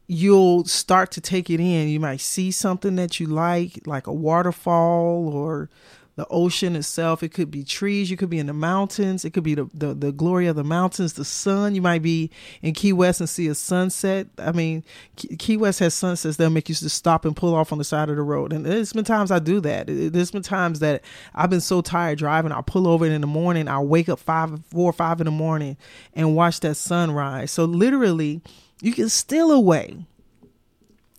you'll 0.07 0.63
start 0.65 1.09
to 1.09 1.19
take 1.19 1.49
it 1.49 1.59
in. 1.59 1.89
You 1.89 1.99
might 1.99 2.21
see 2.21 2.51
something 2.51 2.95
that 2.97 3.19
you 3.19 3.25
like 3.25 3.87
like 3.87 4.05
a 4.05 4.13
waterfall 4.13 5.27
or 5.27 5.67
the 6.15 6.25
ocean 6.29 6.75
itself. 6.75 7.23
It 7.23 7.29
could 7.29 7.51
be 7.51 7.63
trees. 7.63 8.09
You 8.09 8.17
could 8.17 8.29
be 8.29 8.39
in 8.39 8.47
the 8.47 8.53
mountains. 8.53 9.25
It 9.25 9.31
could 9.31 9.43
be 9.43 9.55
the, 9.55 9.69
the, 9.73 9.93
the, 9.93 10.11
glory 10.11 10.47
of 10.47 10.55
the 10.55 10.63
mountains, 10.63 11.13
the 11.13 11.25
sun. 11.25 11.75
You 11.75 11.81
might 11.81 12.01
be 12.01 12.31
in 12.61 12.73
Key 12.73 12.93
West 12.93 13.19
and 13.19 13.29
see 13.29 13.47
a 13.47 13.55
sunset. 13.55 14.27
I 14.37 14.51
mean, 14.53 14.83
Key 15.15 15.57
West 15.57 15.79
has 15.79 15.93
sunsets 15.93 16.37
that 16.37 16.49
make 16.49 16.69
you 16.69 16.75
just 16.75 16.95
stop 16.95 17.25
and 17.25 17.35
pull 17.35 17.53
off 17.53 17.71
on 17.71 17.77
the 17.77 17.83
side 17.83 18.09
of 18.09 18.15
the 18.15 18.21
road. 18.21 18.53
And 18.53 18.65
there's 18.65 18.93
been 18.93 19.03
times 19.03 19.29
I 19.29 19.39
do 19.39 19.59
that. 19.61 19.87
There's 19.87 20.31
been 20.31 20.41
times 20.41 20.79
that 20.79 21.03
I've 21.33 21.49
been 21.49 21.61
so 21.61 21.81
tired 21.81 22.19
driving, 22.19 22.51
I'll 22.51 22.63
pull 22.63 22.87
over 22.87 23.05
in 23.05 23.21
the 23.21 23.27
morning. 23.27 23.67
I'll 23.67 23.85
wake 23.85 24.07
up 24.07 24.19
five, 24.19 24.63
four 24.69 24.89
or 24.89 24.93
five 24.93 25.19
in 25.19 25.25
the 25.25 25.31
morning 25.31 25.75
and 26.13 26.35
watch 26.35 26.61
that 26.61 26.75
sunrise. 26.75 27.51
So 27.51 27.65
literally, 27.65 28.41
you 28.81 28.93
can 28.93 29.09
steal 29.09 29.51
away 29.51 30.05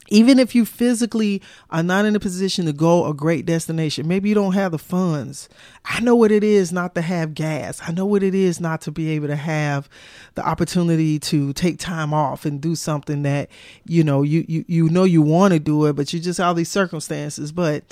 even 0.08 0.38
if 0.38 0.54
you 0.54 0.64
physically 0.64 1.42
are 1.70 1.82
not 1.82 2.04
in 2.04 2.14
a 2.14 2.20
position 2.20 2.66
to 2.66 2.72
go 2.72 3.06
a 3.06 3.14
great 3.14 3.46
destination, 3.46 4.06
maybe 4.06 4.28
you 4.28 4.34
don't 4.34 4.52
have 4.52 4.72
the 4.72 4.78
funds. 4.78 5.48
I 5.84 6.00
know 6.00 6.14
what 6.14 6.30
it 6.30 6.44
is 6.44 6.72
not 6.72 6.94
to 6.94 7.02
have 7.02 7.34
gas. 7.34 7.80
I 7.86 7.92
know 7.92 8.06
what 8.06 8.22
it 8.22 8.34
is 8.34 8.60
not 8.60 8.80
to 8.82 8.90
be 8.90 9.10
able 9.10 9.28
to 9.28 9.36
have 9.36 9.88
the 10.34 10.46
opportunity 10.46 11.18
to 11.20 11.52
take 11.52 11.78
time 11.78 12.12
off 12.14 12.44
and 12.44 12.60
do 12.60 12.74
something 12.74 13.22
that, 13.22 13.48
you 13.84 14.04
know, 14.04 14.22
you, 14.22 14.44
you, 14.48 14.64
you 14.68 14.88
know 14.88 15.04
you 15.04 15.22
want 15.22 15.54
to 15.54 15.60
do 15.60 15.86
it, 15.86 15.94
but 15.94 16.12
you 16.12 16.20
just 16.20 16.40
all 16.40 16.54
these 16.54 16.70
circumstances. 16.70 17.52
But 17.52 17.84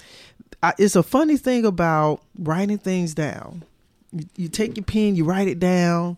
I, 0.62 0.72
it's 0.78 0.96
a 0.96 1.02
funny 1.02 1.36
thing 1.36 1.64
about 1.64 2.22
writing 2.38 2.78
things 2.78 3.14
down. 3.14 3.64
You, 4.12 4.24
you 4.36 4.48
take 4.48 4.76
your 4.76 4.84
pen, 4.84 5.16
you 5.16 5.24
write 5.24 5.48
it 5.48 5.58
down, 5.58 6.16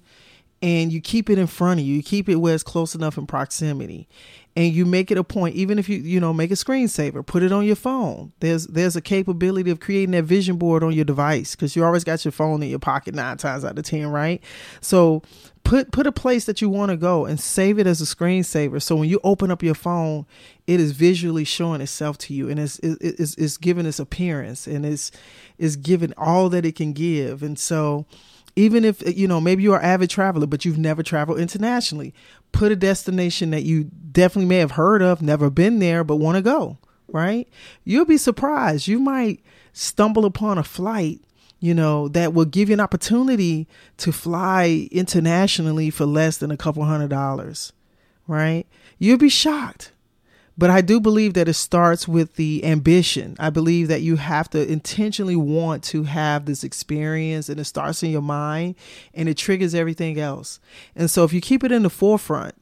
and 0.63 0.93
you 0.93 1.01
keep 1.01 1.31
it 1.31 1.39
in 1.39 1.47
front 1.47 1.81
of 1.81 1.87
you. 1.87 1.95
You 1.95 2.03
keep 2.03 2.29
it 2.29 2.37
where 2.37 2.55
it's 2.55 2.63
close 2.63 2.95
enough 2.95 3.19
in 3.19 3.27
proximity 3.27 4.09
and 4.57 4.73
you 4.73 4.87
make 4.87 5.11
it 5.11 5.19
a 5.19 5.25
point 5.25 5.55
even 5.55 5.79
if 5.79 5.89
you 5.89 5.99
you 5.99 6.19
know 6.19 6.33
make 6.33 6.51
a 6.51 6.55
screensaver 6.55 7.25
put 7.25 7.43
it 7.43 7.53
on 7.53 7.65
your 7.65 7.77
phone. 7.77 8.33
There's 8.41 8.67
there's 8.67 8.97
a 8.97 9.01
capability 9.01 9.71
of 9.71 9.81
creating 9.81 10.13
that 10.13 10.25
vision 10.25 10.57
board 10.57 10.83
on 10.83 10.93
your 10.93 11.05
device 11.05 11.55
because 11.55 11.77
you 11.77 11.85
always 11.85 12.05
got 12.05 12.25
your 12.25 12.33
phone 12.33 12.63
in 12.63 12.71
your 12.71 12.79
pocket 12.79 13.15
nine 13.15 13.37
times 13.37 13.65
out 13.65 13.79
of 13.79 13.85
ten 13.85 14.09
right? 14.09 14.43
So 14.81 15.23
put 15.63 15.93
put 15.93 16.07
a 16.07 16.13
place 16.13 16.47
that 16.47 16.61
you 16.61 16.69
want 16.69 16.91
to 16.91 16.97
go 16.97 17.27
and 17.27 17.39
save 17.39 17.79
it 17.79 17.87
as 17.89 18.01
a 18.01 18.05
screensaver 18.05 18.81
so 18.81 18.95
when 18.95 19.09
you 19.09 19.19
open 19.25 19.51
up 19.51 19.65
your 19.65 19.75
phone 19.75 20.25
it 20.69 20.79
is 20.79 20.93
visually 20.93 21.45
showing 21.45 21.81
itself 21.81 22.17
to 22.17 22.33
you 22.33 22.49
and 22.49 22.61
it's 22.61 22.79
it's, 22.81 23.35
it's 23.35 23.57
giving 23.57 23.85
its 23.85 23.99
appearance 23.99 24.67
and 24.67 24.87
it's 24.87 25.11
it's 25.59 25.77
giving 25.77 26.13
all 26.17 26.49
that 26.51 26.65
it 26.65 26.77
can 26.77 26.93
give. 26.93 27.43
And 27.43 27.59
so 27.59 28.07
even 28.55 28.85
if 28.85 29.03
you 29.17 29.29
know 29.29 29.41
maybe 29.41 29.63
you're 29.63 29.79
an 29.79 29.85
avid 29.85 30.11
traveler 30.11 30.47
but 30.47 30.65
you've 30.65 30.79
never 30.79 31.03
traveled 31.03 31.39
internationally 31.39 32.15
put 32.53 32.73
a 32.73 32.77
destination 32.77 33.51
that 33.51 33.65
you 33.65 33.85
definitely 33.85 34.49
may 34.49 34.59
have 34.59 34.73
heard 34.73 35.03
of 35.03 35.21
never 35.21 35.51
been 35.51 35.79
there 35.79 36.03
but 36.05 36.17
want 36.17 36.37
to 36.37 36.43
go 36.43 36.79
right? 37.09 37.49
You'll 37.85 38.05
be 38.05 38.17
surprised. 38.17 38.89
You 38.89 38.99
might 38.99 39.41
stumble 39.73 40.25
upon 40.25 40.59
a 40.59 40.65
flight 40.65 41.21
you 41.59 41.75
know 41.75 42.09
that 42.09 42.35
will 42.35 42.45
give 42.45 42.69
you 42.69 42.75
an 42.75 42.81
opportunity 42.81 43.67
to 43.97 44.13
fly 44.13 44.89
internationally 44.93 45.91
for 45.91 46.05
less 46.05 46.37
than 46.37 46.51
a 46.51 46.57
couple 46.57 46.85
hundred 46.85 47.09
dollars 47.09 47.73
right? 48.27 48.67
You'll 48.99 49.19
be 49.19 49.29
shocked 49.29 49.93
but 50.59 50.71
I 50.71 50.81
do 50.81 51.01
believe 51.01 51.35
that 51.35 51.49
it 51.49 51.55
starts 51.55 52.09
with 52.09 52.37
the 52.37 52.65
ambition. 52.65 53.37
I 53.39 53.51
believe 53.51 53.89
that 53.89 54.01
you 54.01 54.17
have 54.17 54.49
to 54.51 54.71
intentionally 54.71 55.37
want 55.37 55.85
to 55.85 56.05
have 56.05 56.47
this 56.47 56.65
experience 56.65 57.49
and 57.49 57.61
it 57.61 57.65
starts 57.65 58.03
in 58.03 58.11
your 58.11 58.23
mind 58.23 58.77
and 59.13 59.29
it 59.29 59.37
triggers 59.37 59.75
everything 59.75 60.19
else. 60.19 60.59
And 60.95 61.11
so 61.11 61.25
if 61.25 61.33
you 61.33 61.41
keep 61.41 61.63
it 61.63 61.73
in 61.73 61.83
the 61.83 61.91
forefront, 61.91 62.55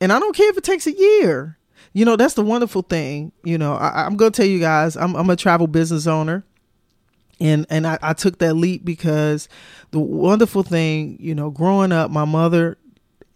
and 0.00 0.12
I 0.12 0.18
don't 0.18 0.34
care 0.34 0.50
if 0.50 0.58
it 0.58 0.64
takes 0.64 0.88
a 0.88 0.92
year, 0.92 1.56
you 1.92 2.04
know, 2.04 2.16
that's 2.16 2.34
the 2.34 2.42
wonderful 2.42 2.82
thing. 2.82 3.30
You 3.44 3.58
know, 3.58 3.74
I, 3.74 4.06
am 4.06 4.16
going 4.16 4.32
to 4.32 4.36
tell 4.36 4.48
you 4.48 4.58
guys, 4.58 4.96
I'm, 4.96 5.14
I'm 5.14 5.30
a 5.30 5.36
travel 5.36 5.68
business 5.68 6.08
owner 6.08 6.44
and 7.40 7.66
and 7.70 7.86
I, 7.86 7.98
I, 8.02 8.12
took 8.12 8.38
that 8.38 8.54
leap 8.54 8.84
because 8.84 9.48
the 9.90 9.98
wonderful 9.98 10.62
thing 10.62 11.16
you 11.20 11.34
know 11.34 11.50
growing 11.50 11.90
up 11.90 12.10
my 12.10 12.24
mother 12.24 12.78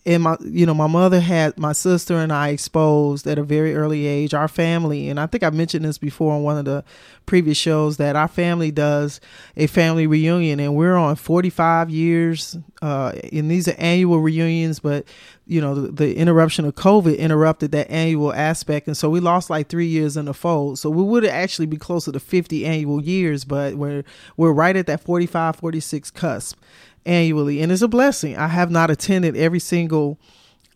and 0.08 0.22
my 0.22 0.38
you 0.40 0.64
know 0.64 0.72
my 0.72 0.86
mother 0.86 1.20
had 1.20 1.58
my 1.58 1.72
sister 1.72 2.16
and 2.16 2.32
I 2.32 2.48
exposed 2.48 3.26
at 3.26 3.38
a 3.38 3.42
very 3.42 3.76
early 3.76 4.06
age 4.06 4.32
our 4.32 4.48
family. 4.48 5.10
And 5.10 5.20
I 5.20 5.26
think 5.26 5.44
I 5.44 5.50
mentioned 5.50 5.84
this 5.84 5.98
before 5.98 6.32
on 6.32 6.42
one 6.42 6.56
of 6.56 6.64
the 6.64 6.82
previous 7.26 7.58
shows 7.58 7.98
that 7.98 8.16
our 8.16 8.26
family 8.26 8.70
does 8.70 9.20
a 9.54 9.66
family 9.66 10.06
reunion. 10.06 10.60
And 10.60 10.74
we're 10.74 10.96
on 10.96 11.16
45 11.16 11.90
years 11.90 12.56
uh, 12.80 13.12
and 13.32 13.50
these 13.50 13.68
are 13.68 13.74
annual 13.76 14.20
reunions 14.20 14.80
but 14.80 15.04
you 15.46 15.60
know 15.60 15.74
the, 15.74 15.92
the, 15.92 16.16
interruption 16.16 16.64
of 16.64 16.74
covid 16.74 17.18
interrupted 17.18 17.72
that 17.72 17.90
annual 17.90 18.32
aspect. 18.32 18.86
And 18.86 18.96
so 18.96 19.10
we 19.10 19.20
lost 19.20 19.50
like 19.50 19.68
three 19.68 19.86
years 19.86 20.16
in 20.16 20.24
the 20.24 20.34
fold. 20.34 20.78
So 20.78 20.88
we 20.88 21.02
would 21.02 21.26
actually 21.26 21.66
be 21.66 21.76
closer 21.76 22.12
to 22.12 22.20
50 22.20 22.64
annual 22.64 23.02
years 23.02 23.44
but 23.44 23.74
we're 23.74 24.04
we're 24.38 24.52
right 24.52 24.74
at 24.74 24.86
that 24.86 25.02
45 25.02 25.56
46 25.56 26.10
cusp 26.12 26.58
annually, 27.06 27.62
and 27.62 27.72
it's 27.72 27.82
a 27.82 27.88
blessing. 27.88 28.36
I 28.36 28.48
have 28.48 28.70
not 28.70 28.90
attended 28.90 29.36
every 29.36 29.60
single 29.60 30.18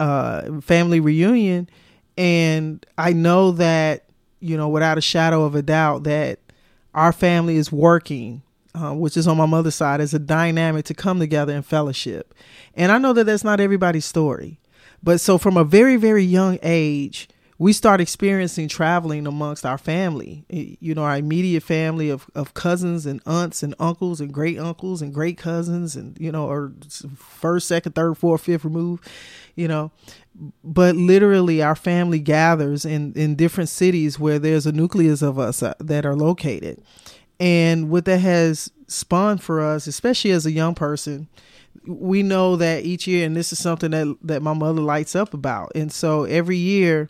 uh, 0.00 0.60
family 0.60 1.00
reunion, 1.00 1.68
and 2.16 2.84
I 2.98 3.12
know 3.12 3.52
that 3.52 4.04
you 4.40 4.56
know 4.56 4.68
without 4.68 4.98
a 4.98 5.02
shadow 5.02 5.44
of 5.44 5.54
a 5.54 5.62
doubt 5.62 6.04
that 6.04 6.40
our 6.94 7.12
family 7.12 7.56
is 7.56 7.72
working, 7.72 8.42
uh, 8.74 8.94
which 8.94 9.16
is 9.16 9.26
on 9.26 9.36
my 9.36 9.46
mother's 9.46 9.74
side, 9.74 10.00
as 10.00 10.14
a 10.14 10.18
dynamic 10.18 10.84
to 10.86 10.94
come 10.94 11.18
together 11.18 11.54
in 11.54 11.62
fellowship. 11.62 12.34
And 12.74 12.92
I 12.92 12.98
know 12.98 13.12
that 13.12 13.24
that's 13.24 13.44
not 13.44 13.60
everybody's 13.60 14.04
story, 14.04 14.58
but 15.02 15.20
so 15.20 15.38
from 15.38 15.56
a 15.56 15.64
very 15.64 15.96
very 15.96 16.24
young 16.24 16.58
age 16.62 17.28
we 17.62 17.72
start 17.72 18.00
experiencing 18.00 18.66
traveling 18.66 19.24
amongst 19.24 19.64
our 19.64 19.78
family, 19.78 20.44
you 20.48 20.96
know, 20.96 21.04
our 21.04 21.16
immediate 21.16 21.62
family 21.62 22.10
of, 22.10 22.28
of 22.34 22.54
cousins 22.54 23.06
and 23.06 23.22
aunts 23.24 23.62
and 23.62 23.72
uncles 23.78 24.20
and 24.20 24.32
great 24.32 24.58
uncles 24.58 25.00
and 25.00 25.14
great 25.14 25.38
cousins 25.38 25.94
and, 25.94 26.18
you 26.18 26.32
know, 26.32 26.48
or 26.48 26.72
first, 27.14 27.68
second, 27.68 27.92
third, 27.94 28.18
fourth, 28.18 28.40
fifth 28.40 28.64
remove, 28.64 28.98
you 29.54 29.68
know. 29.68 29.92
But 30.64 30.96
literally, 30.96 31.62
our 31.62 31.76
family 31.76 32.18
gathers 32.18 32.84
in, 32.84 33.12
in 33.12 33.36
different 33.36 33.68
cities 33.70 34.18
where 34.18 34.40
there's 34.40 34.66
a 34.66 34.72
nucleus 34.72 35.22
of 35.22 35.38
us 35.38 35.62
uh, 35.62 35.74
that 35.78 36.04
are 36.04 36.16
located. 36.16 36.82
And 37.38 37.90
what 37.90 38.06
that 38.06 38.18
has 38.18 38.72
spawned 38.88 39.40
for 39.40 39.60
us, 39.60 39.86
especially 39.86 40.32
as 40.32 40.46
a 40.46 40.50
young 40.50 40.74
person, 40.74 41.28
we 41.86 42.24
know 42.24 42.56
that 42.56 42.84
each 42.84 43.06
year, 43.06 43.24
and 43.24 43.36
this 43.36 43.52
is 43.52 43.60
something 43.60 43.92
that, 43.92 44.16
that 44.22 44.42
my 44.42 44.52
mother 44.52 44.80
lights 44.80 45.14
up 45.14 45.32
about. 45.32 45.70
And 45.76 45.92
so 45.92 46.24
every 46.24 46.56
year, 46.56 47.08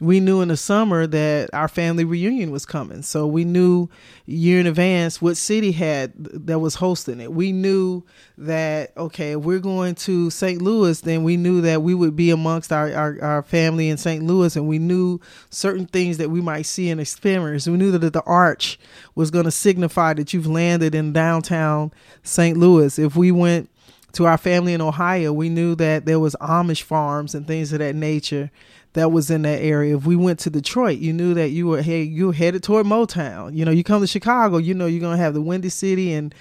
we 0.00 0.18
knew 0.18 0.40
in 0.40 0.48
the 0.48 0.56
summer 0.56 1.06
that 1.06 1.50
our 1.52 1.68
family 1.68 2.04
reunion 2.04 2.50
was 2.50 2.66
coming. 2.66 3.02
So 3.02 3.28
we 3.28 3.44
knew 3.44 3.88
year 4.26 4.58
in 4.58 4.66
advance 4.66 5.22
what 5.22 5.36
city 5.36 5.70
had 5.70 6.12
that 6.16 6.58
was 6.58 6.74
hosting 6.74 7.20
it. 7.20 7.32
We 7.32 7.52
knew 7.52 8.02
that 8.36 8.92
okay, 8.96 9.32
if 9.32 9.40
we're 9.42 9.60
going 9.60 9.94
to 9.96 10.30
St. 10.30 10.60
Louis, 10.60 11.00
then 11.00 11.22
we 11.22 11.36
knew 11.36 11.60
that 11.60 11.82
we 11.82 11.94
would 11.94 12.16
be 12.16 12.30
amongst 12.30 12.72
our, 12.72 12.92
our, 12.92 13.22
our 13.22 13.42
family 13.42 13.88
in 13.88 13.96
St. 13.96 14.24
Louis 14.24 14.56
and 14.56 14.66
we 14.66 14.80
knew 14.80 15.20
certain 15.50 15.86
things 15.86 16.18
that 16.18 16.30
we 16.30 16.40
might 16.40 16.66
see 16.66 16.90
and 16.90 17.00
experience. 17.00 17.68
We 17.68 17.76
knew 17.76 17.92
that 17.92 18.12
the 18.12 18.22
arch 18.22 18.80
was 19.14 19.30
going 19.30 19.44
to 19.44 19.52
signify 19.52 20.14
that 20.14 20.34
you've 20.34 20.48
landed 20.48 20.96
in 20.96 21.12
downtown 21.12 21.92
St. 22.24 22.56
Louis. 22.56 22.98
If 22.98 23.14
we 23.14 23.30
went 23.30 23.70
to 24.14 24.26
our 24.26 24.38
family 24.38 24.74
in 24.74 24.80
Ohio, 24.80 25.32
we 25.32 25.48
knew 25.48 25.74
that 25.76 26.06
there 26.06 26.20
was 26.20 26.36
Amish 26.40 26.82
farms 26.82 27.34
and 27.34 27.46
things 27.46 27.72
of 27.72 27.80
that 27.80 27.94
nature 27.94 28.50
that 28.94 29.10
was 29.10 29.30
in 29.30 29.42
that 29.42 29.60
area. 29.60 29.96
If 29.96 30.06
we 30.06 30.16
went 30.16 30.38
to 30.40 30.50
Detroit, 30.50 30.98
you 30.98 31.12
knew 31.12 31.34
that 31.34 31.50
you 31.50 31.66
were 31.66 31.82
hey 31.82 32.02
you 32.02 32.28
were 32.28 32.32
headed 32.32 32.62
toward 32.62 32.86
Motown. 32.86 33.54
You 33.54 33.64
know, 33.64 33.70
you 33.70 33.84
come 33.84 34.00
to 34.00 34.06
Chicago, 34.06 34.56
you 34.56 34.74
know 34.74 34.86
you're 34.86 35.00
gonna 35.00 35.16
have 35.16 35.34
the 35.34 35.42
Windy 35.42 35.68
City 35.68 36.12
and 36.12 36.34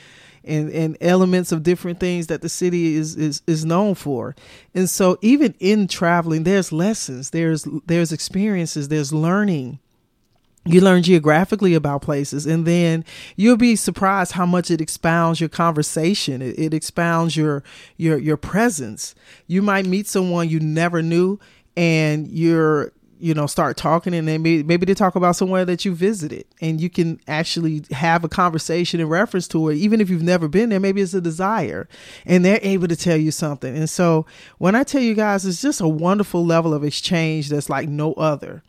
and 0.43 0.69
and 0.69 0.97
elements 1.01 1.51
of 1.51 1.63
different 1.63 1.99
things 1.99 2.27
that 2.27 2.41
the 2.41 2.49
city 2.49 2.95
is 2.95 3.15
is 3.15 3.41
is 3.47 3.65
known 3.65 3.95
for. 3.95 4.35
And 4.73 4.89
so 4.89 5.17
even 5.21 5.55
in 5.59 5.87
traveling, 5.87 6.43
there's 6.43 6.71
lessons, 6.71 7.31
there's 7.31 7.67
there's 7.85 8.11
experiences, 8.11 8.87
there's 8.87 9.13
learning. 9.13 9.79
You 10.65 10.79
learn 10.79 11.03
geographically 11.03 11.73
about 11.73 12.01
places, 12.01 12.45
and 12.45 12.65
then 12.65 13.03
you'll 13.35 13.57
be 13.57 13.75
surprised 13.75 14.31
how 14.31 14.45
much 14.45 14.71
it 14.71 14.79
expounds 14.79 15.41
your 15.41 15.49
conversation. 15.49 16.41
It, 16.41 16.57
it 16.57 16.73
expounds 16.73 17.35
your 17.35 17.63
your 17.97 18.17
your 18.17 18.37
presence. 18.37 19.13
You 19.47 19.61
might 19.61 19.85
meet 19.85 20.07
someone 20.07 20.47
you 20.47 20.61
never 20.61 21.01
knew, 21.01 21.37
and 21.75 22.29
you're 22.29 22.93
you 23.19 23.33
know 23.33 23.47
start 23.47 23.77
talking 23.77 24.13
and 24.13 24.27
then 24.27 24.41
maybe, 24.41 24.63
maybe 24.63 24.85
they 24.85 24.93
talk 24.93 25.15
about 25.15 25.35
somewhere 25.35 25.63
that 25.63 25.85
you 25.85 25.95
visited 25.95 26.45
and 26.59 26.81
you 26.81 26.89
can 26.89 27.19
actually 27.25 27.81
have 27.91 28.25
a 28.25 28.29
conversation 28.29 28.99
in 28.99 29.07
reference 29.07 29.47
to 29.47 29.69
it 29.69 29.75
even 29.75 30.01
if 30.01 30.09
you've 30.09 30.21
never 30.21 30.49
been 30.49 30.67
there 30.67 30.79
maybe 30.79 30.99
it's 30.99 31.13
a 31.13 31.21
desire 31.21 31.87
and 32.25 32.43
they're 32.43 32.59
able 32.61 32.85
to 32.85 32.97
tell 32.97 33.15
you 33.15 33.31
something 33.31 33.77
and 33.77 33.89
so 33.89 34.25
when 34.57 34.75
i 34.75 34.83
tell 34.83 35.01
you 35.01 35.13
guys 35.13 35.45
it's 35.45 35.61
just 35.61 35.79
a 35.79 35.87
wonderful 35.87 36.45
level 36.45 36.73
of 36.73 36.83
exchange 36.83 37.47
that's 37.47 37.69
like 37.69 37.87
no 37.87 38.11
other 38.13 38.61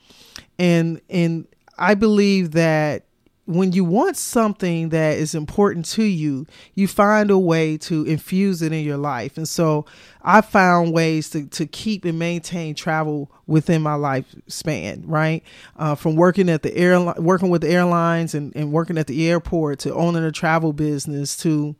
and 0.56 1.00
and 1.10 1.48
i 1.78 1.94
believe 1.94 2.52
that 2.52 3.04
when 3.46 3.72
you 3.72 3.84
want 3.84 4.16
something 4.16 4.88
that 4.88 5.18
is 5.18 5.34
important 5.34 5.84
to 5.84 6.02
you, 6.02 6.46
you 6.74 6.88
find 6.88 7.30
a 7.30 7.38
way 7.38 7.76
to 7.76 8.04
infuse 8.04 8.62
it 8.62 8.72
in 8.72 8.84
your 8.84 8.96
life. 8.96 9.36
And 9.36 9.46
so 9.46 9.84
I 10.22 10.40
found 10.40 10.94
ways 10.94 11.28
to, 11.30 11.46
to 11.48 11.66
keep 11.66 12.06
and 12.06 12.18
maintain 12.18 12.74
travel 12.74 13.30
within 13.46 13.82
my 13.82 13.94
lifespan, 13.96 15.02
right? 15.04 15.42
Uh, 15.76 15.94
from 15.94 16.16
working 16.16 16.48
at 16.48 16.62
the 16.62 16.74
airline, 16.74 17.22
working 17.22 17.50
with 17.50 17.60
the 17.60 17.68
airlines 17.68 18.34
and, 18.34 18.54
and 18.56 18.72
working 18.72 18.96
at 18.96 19.08
the 19.08 19.28
airport 19.28 19.80
to 19.80 19.94
owning 19.94 20.24
a 20.24 20.32
travel 20.32 20.72
business 20.72 21.36
to 21.38 21.76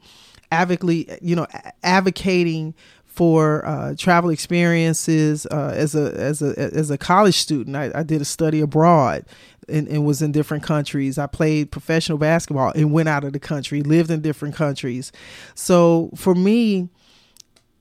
advocating, 0.53 1.17
you 1.23 1.35
know, 1.35 1.47
advocating 1.83 2.75
for 3.15 3.65
uh, 3.65 3.95
travel 3.97 4.31
experiences 4.31 5.47
uh, 5.47 5.73
as 5.73 5.95
a 5.95 6.13
as 6.15 6.43
a 6.43 6.59
as 6.59 6.91
a 6.91 6.99
college 6.99 7.37
student. 7.37 7.77
I, 7.77 7.93
I 7.95 8.03
did 8.03 8.21
a 8.21 8.25
study 8.25 8.61
abroad 8.61 9.25
and, 9.69 9.87
and, 9.87 10.05
was 10.05 10.21
in 10.21 10.33
different 10.33 10.65
countries. 10.65 11.17
I 11.17 11.27
played 11.29 11.71
professional 11.71 12.19
basketball 12.19 12.73
and 12.75 12.93
went 12.93 13.09
out 13.09 13.23
of 13.23 13.33
the 13.33 13.39
country, 13.39 13.83
lived 13.83 14.11
in 14.11 14.21
different 14.21 14.57
countries. 14.57 15.13
So 15.55 16.11
for 16.17 16.35
me, 16.35 16.89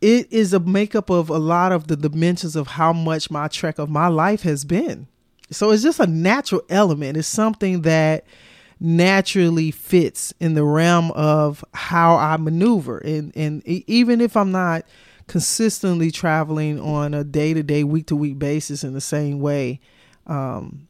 it 0.01 0.31
is 0.31 0.53
a 0.53 0.59
makeup 0.59 1.09
of 1.09 1.29
a 1.29 1.39
lot 1.39 1.71
of 1.71 1.87
the 1.87 1.97
dimensions 1.97 2.55
of 2.55 2.67
how 2.67 2.93
much 2.93 3.31
my 3.31 3.47
trek 3.47 3.79
of 3.79 3.89
my 3.89 4.07
life 4.07 4.43
has 4.43 4.63
been. 4.63 5.07
So 5.49 5.71
it's 5.71 5.83
just 5.83 5.99
a 5.99 6.07
natural 6.07 6.61
element. 6.69 7.17
It's 7.17 7.27
something 7.27 7.81
that 7.81 8.25
naturally 8.79 9.71
fits 9.71 10.31
in 10.39 10.53
the 10.53 10.63
realm 10.63 11.09
of 11.11 11.65
how 11.73 12.17
I 12.17 12.37
maneuver. 12.37 12.99
And 12.99 13.35
and 13.35 13.65
even 13.67 14.21
if 14.21 14.37
I'm 14.37 14.51
not 14.51 14.85
consistently 15.33 16.11
traveling 16.11 16.79
on 16.79 17.15
a 17.15 17.23
day 17.23 17.55
to 17.55 17.63
day, 17.63 17.83
week 17.83 18.05
to 18.05 18.15
week 18.15 18.37
basis 18.37 18.83
in 18.83 18.93
the 18.93 19.01
same 19.01 19.39
way 19.39 19.79
um, 20.27 20.87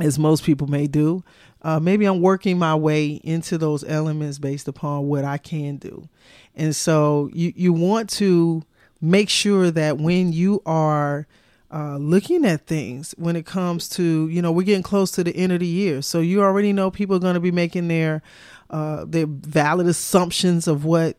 as 0.00 0.18
most 0.18 0.44
people 0.44 0.66
may 0.66 0.86
do. 0.86 1.22
Uh, 1.60 1.78
maybe 1.78 2.06
I'm 2.06 2.22
working 2.22 2.58
my 2.58 2.74
way 2.74 3.20
into 3.22 3.58
those 3.58 3.84
elements 3.84 4.38
based 4.38 4.66
upon 4.66 5.08
what 5.08 5.26
I 5.26 5.36
can 5.36 5.76
do. 5.76 6.08
And 6.54 6.74
so 6.74 7.28
you, 7.34 7.52
you 7.54 7.74
want 7.74 8.08
to 8.12 8.62
make 9.02 9.28
sure 9.28 9.70
that 9.70 9.98
when 9.98 10.32
you 10.32 10.62
are 10.64 11.26
uh, 11.70 11.98
looking 11.98 12.46
at 12.46 12.66
things 12.66 13.14
when 13.18 13.36
it 13.36 13.44
comes 13.44 13.90
to, 13.90 14.26
you 14.30 14.40
know, 14.40 14.52
we're 14.52 14.62
getting 14.62 14.82
close 14.82 15.10
to 15.10 15.22
the 15.22 15.36
end 15.36 15.52
of 15.52 15.60
the 15.60 15.66
year. 15.66 16.00
So 16.00 16.20
you 16.20 16.42
already 16.42 16.72
know 16.72 16.90
people 16.90 17.16
are 17.16 17.20
going 17.20 17.34
to 17.34 17.40
be 17.40 17.52
making 17.52 17.88
their, 17.88 18.22
uh, 18.70 19.04
their 19.06 19.26
valid 19.26 19.86
assumptions 19.86 20.66
of 20.66 20.86
what 20.86 21.18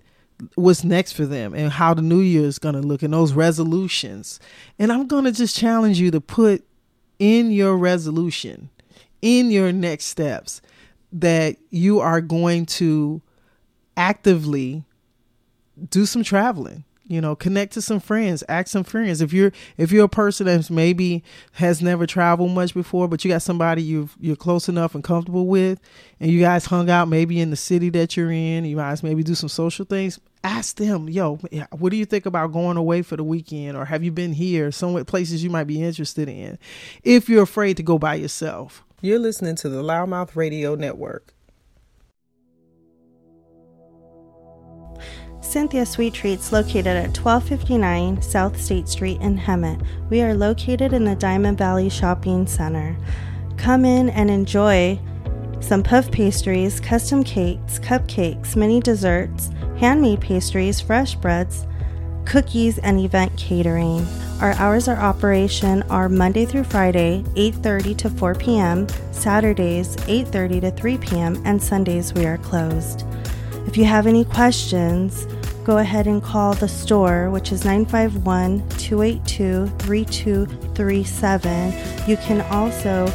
what's 0.56 0.84
next 0.84 1.14
for 1.14 1.26
them 1.26 1.54
and 1.54 1.72
how 1.72 1.94
the 1.94 2.02
new 2.02 2.20
year 2.20 2.46
is 2.46 2.60
going 2.60 2.76
to 2.76 2.82
look 2.82 3.04
and 3.04 3.14
those 3.14 3.34
resolutions. 3.34 4.40
And 4.78 4.92
I'm 4.92 5.08
going 5.08 5.24
to 5.26 5.32
just 5.32 5.56
challenge 5.56 6.00
you 6.00 6.12
to 6.12 6.22
put 6.22 6.66
in 7.20 7.52
your 7.52 7.78
resolution, 7.78 8.70
in 9.22 9.52
your 9.52 9.72
next 9.72 10.06
steps, 10.06 10.62
that 11.14 11.58
you 11.70 12.00
are 12.00 12.22
going 12.22 12.66
to 12.66 13.22
actively 13.96 14.84
do 15.90 16.06
some 16.06 16.24
traveling 16.24 16.84
you 17.08 17.22
know 17.22 17.36
connect 17.36 17.74
to 17.74 17.82
some 17.82 18.00
friends 18.00 18.44
ask 18.50 18.68
some 18.68 18.84
friends. 18.84 19.22
If 19.22 19.34
you're 19.34 19.52
if 19.78 19.92
you're 19.92 20.06
a 20.06 20.10
person 20.10 20.48
that 20.48 20.70
maybe 20.70 21.24
has 21.54 21.82
never 21.82 22.06
traveled 22.06 22.52
much 22.52 22.74
before 22.74 23.08
but 23.08 23.24
you 23.24 23.32
got 23.32 23.42
somebody 23.42 23.84
you 23.84 24.10
you're 24.20 24.36
close 24.36 24.70
enough 24.70 24.96
and 24.96 25.04
comfortable 25.04 25.48
with 25.48 25.80
and 26.20 26.32
you 26.32 26.40
guys 26.40 26.66
hung 26.66 26.90
out 26.90 27.08
maybe 27.08 27.40
in 27.40 27.50
the 27.50 27.56
city 27.56 27.90
that 27.90 28.18
you're 28.18 28.32
in 28.32 28.66
you 28.66 28.78
guys 28.78 29.04
maybe 29.04 29.24
do 29.24 29.36
some 29.36 29.50
social 29.50 29.86
things 29.86 30.20
ask 30.44 30.78
them 30.78 31.10
yo 31.10 31.40
what 31.72 31.90
do 31.90 31.98
you 31.98 32.06
think 32.06 32.26
about 32.26 32.52
going 32.52 32.78
away 32.78 33.02
for 33.02 33.16
the 33.16 33.24
weekend? 33.24 33.78
Or 33.78 33.86
have 33.86 34.04
you 34.04 34.12
been 34.12 34.34
here? 34.34 34.72
Some 34.72 35.04
places 35.06 35.44
you 35.44 35.50
might 35.50 35.66
be 35.66 35.82
interested 35.82 36.28
in. 36.28 36.58
If 37.04 37.30
you're 37.30 37.44
afraid 37.44 37.78
to 37.78 37.84
go 37.84 37.98
by 37.98 38.16
yourself. 38.16 38.84
You're 39.02 39.20
listening 39.20 39.56
to 39.58 39.70
the 39.70 39.84
loudmouth 39.84 40.36
radio 40.36 40.76
network 40.76 41.35
Cynthia 45.56 45.86
Sweet 45.86 46.14
Treats 46.14 46.52
located 46.52 46.88
at 46.88 47.18
1259 47.18 48.22
South 48.22 48.60
State 48.60 48.90
Street 48.90 49.22
in 49.22 49.38
Hemet. 49.38 49.82
We 50.10 50.22
are 50.22 50.36
located 50.36 50.92
in 50.92 51.06
the 51.06 51.16
Diamond 51.16 51.58
Valley 51.58 51.88
Shopping 51.88 52.46
Center. 52.46 52.98
Come 53.56 53.86
in 53.86 54.10
and 54.10 54.30
enjoy 54.30 55.00
some 55.62 55.82
puff 55.82 56.12
pastries, 56.12 56.82
custom 56.82 57.24
cakes, 57.24 57.80
cupcakes, 57.80 58.58
mini 58.58 58.82
desserts, 58.82 59.50
handmade 59.78 60.20
pastries, 60.20 60.82
fresh 60.82 61.16
breads, 61.16 61.66
cookies, 62.26 62.78
and 62.80 63.00
event 63.00 63.32
catering. 63.38 64.06
Our 64.42 64.52
hours 64.56 64.90
of 64.90 64.98
operation 64.98 65.84
are 65.84 66.10
Monday 66.10 66.46
through 66.46 66.66
Friday, 66.66 67.24
8:30 67.38 67.98
to 68.00 68.10
4 68.10 68.36
p.m., 68.36 68.88
Saturdays 69.14 69.96
8:30 69.96 70.60
to 70.60 70.72
3 70.72 70.98
p.m., 70.98 71.42
and 71.46 71.64
Sundays 71.64 72.14
we 72.14 72.26
are 72.26 72.40
closed. 72.40 73.06
If 73.68 73.78
you 73.78 73.86
have 73.86 74.08
any 74.08 74.26
questions, 74.26 75.28
go 75.64 75.78
ahead 75.80 76.08
and 76.08 76.24
call 76.24 76.54
the 76.54 76.68
store, 76.68 77.32
which 77.32 77.52
is 77.52 77.66
951 77.66 78.60
282 78.78 79.66
3237. 79.80 82.10
You 82.10 82.18
can 82.18 82.42
also 82.52 83.08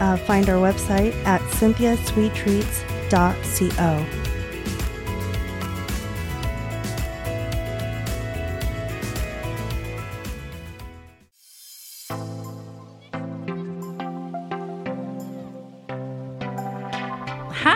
uh, 0.00 0.16
find 0.16 0.48
our 0.48 0.56
website 0.56 1.14
at 1.24 1.42
cynthiasweettreats.co. 1.42 4.31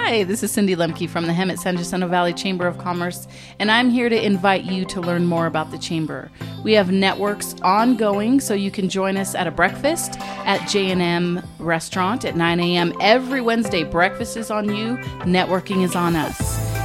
Hi, 0.08 0.22
this 0.22 0.44
is 0.44 0.52
Cindy 0.52 0.76
Lemke 0.76 1.08
from 1.08 1.26
the 1.26 1.32
Hemet 1.32 1.58
San 1.58 1.76
Jacinto 1.76 2.06
Valley 2.06 2.32
Chamber 2.32 2.68
of 2.68 2.78
Commerce, 2.78 3.26
and 3.58 3.72
I'm 3.72 3.90
here 3.90 4.08
to 4.08 4.24
invite 4.24 4.62
you 4.62 4.84
to 4.84 5.00
learn 5.00 5.26
more 5.26 5.46
about 5.46 5.72
the 5.72 5.78
Chamber. 5.78 6.30
We 6.62 6.74
have 6.74 6.92
networks 6.92 7.56
ongoing, 7.62 8.38
so 8.38 8.54
you 8.54 8.70
can 8.70 8.88
join 8.88 9.16
us 9.16 9.34
at 9.34 9.48
a 9.48 9.50
breakfast 9.50 10.16
at 10.20 10.64
J&M 10.68 11.42
Restaurant 11.58 12.24
at 12.24 12.36
9 12.36 12.60
a.m. 12.60 12.94
every 13.00 13.40
Wednesday. 13.40 13.82
Breakfast 13.82 14.36
is 14.36 14.48
on 14.48 14.72
you, 14.72 14.96
networking 15.24 15.82
is 15.82 15.96
on 15.96 16.14
us. 16.14 16.40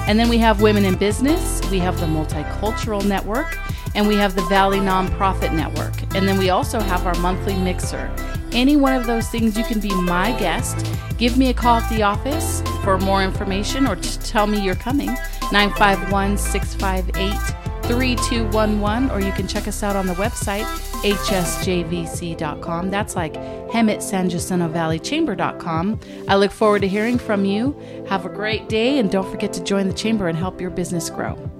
And 0.07 0.17
then 0.17 0.27
we 0.27 0.39
have 0.39 0.63
Women 0.63 0.83
in 0.83 0.95
Business, 0.95 1.61
we 1.69 1.77
have 1.77 1.99
the 1.99 2.07
Multicultural 2.07 3.07
Network, 3.07 3.55
and 3.93 4.07
we 4.07 4.15
have 4.15 4.33
the 4.33 4.45
Valley 4.45 4.79
Nonprofit 4.79 5.53
Network. 5.53 5.93
And 6.15 6.27
then 6.27 6.39
we 6.39 6.49
also 6.49 6.79
have 6.79 7.05
our 7.05 7.13
monthly 7.19 7.55
mixer 7.55 8.11
any 8.53 8.75
one 8.75 8.93
of 8.93 9.05
those 9.05 9.29
things, 9.29 9.57
you 9.57 9.63
can 9.63 9.79
be 9.79 9.93
my 9.95 10.37
guest. 10.37 10.85
Give 11.17 11.37
me 11.37 11.49
a 11.49 11.53
call 11.53 11.77
at 11.77 11.89
the 11.89 12.03
office 12.03 12.61
for 12.83 12.97
more 12.97 13.23
information 13.23 13.87
or 13.87 13.95
to 13.95 14.19
tell 14.19 14.47
me 14.47 14.61
you're 14.61 14.75
coming. 14.75 15.07
951 15.51 16.37
658 16.37 17.61
3211, 17.83 19.11
or 19.11 19.19
you 19.19 19.31
can 19.33 19.47
check 19.47 19.67
us 19.67 19.83
out 19.83 19.95
on 19.95 20.05
the 20.07 20.13
website, 20.13 20.63
hsjvc.com. 21.03 22.89
That's 22.89 23.15
like 23.15 23.33
Hemet 23.33 24.01
San 24.01 24.29
Jacinto 24.29 24.67
Valley 24.69 24.99
Chamber.com. 24.99 25.99
I 26.27 26.35
look 26.35 26.51
forward 26.51 26.83
to 26.83 26.87
hearing 26.87 27.17
from 27.17 27.43
you. 27.43 27.77
Have 28.07 28.25
a 28.25 28.29
great 28.29 28.69
day, 28.69 28.99
and 28.99 29.11
don't 29.11 29.29
forget 29.29 29.51
to 29.53 29.63
join 29.63 29.87
the 29.87 29.93
chamber 29.93 30.27
and 30.27 30.37
help 30.37 30.61
your 30.61 30.69
business 30.69 31.09
grow. 31.09 31.50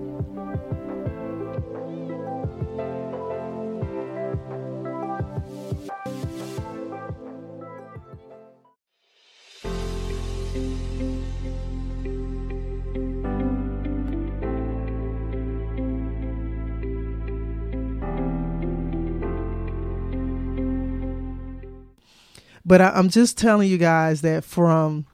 But 22.72 22.80
I, 22.80 22.98
am 22.98 23.10
just 23.10 23.38
telling 23.38 23.70
you 23.70 23.78
guys 23.78 24.22
that 24.22 24.46
from, 24.46 25.06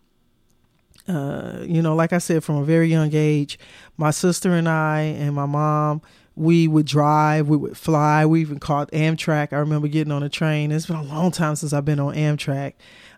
uh, 1.07 1.61
you 1.63 1.81
know, 1.81 1.95
like 1.95 2.13
I 2.13 2.19
said, 2.19 2.43
from 2.43 2.57
a 2.57 2.63
very 2.63 2.87
young 2.87 3.09
age, 3.15 3.57
my 3.97 4.11
sister 4.11 4.51
and 4.51 4.69
I 4.69 4.99
and 5.01 5.33
my 5.33 5.47
mom, 5.47 6.03
we 6.35 6.67
would 6.67 6.85
drive, 6.85 7.49
we 7.49 7.57
would 7.57 7.75
fly. 7.75 8.27
We 8.27 8.41
even 8.41 8.59
caught 8.59 8.91
Amtrak. 8.91 9.53
I 9.53 9.55
remember 9.57 9.87
getting 9.87 10.13
on 10.13 10.21
a 10.21 10.29
train. 10.29 10.71
It's 10.71 10.85
been 10.85 10.97
a 10.97 11.03
long 11.03 11.31
time 11.31 11.55
since 11.55 11.73
I've 11.73 11.83
been 11.83 11.99
on 11.99 12.13
Amtrak, 12.13 12.73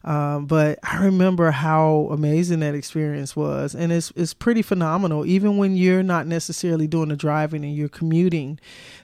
um, 0.05 0.45
but 0.45 0.79
I 0.83 1.03
remember 1.03 1.51
how 1.51 2.07
amazing 2.09 2.61
that 2.61 2.75
experience 2.75 3.35
was, 3.35 3.75
and 3.75 3.91
it's 3.91 4.13
it's 4.15 4.33
pretty 4.33 4.61
phenomenal. 4.61 5.25
Even 5.25 5.57
when 5.57 5.75
you're 5.75 6.01
not 6.01 6.27
necessarily 6.27 6.87
doing 6.87 7.09
the 7.09 7.17
driving 7.17 7.65
and 7.65 7.75
you're 7.75 7.89
commuting, 7.89 8.57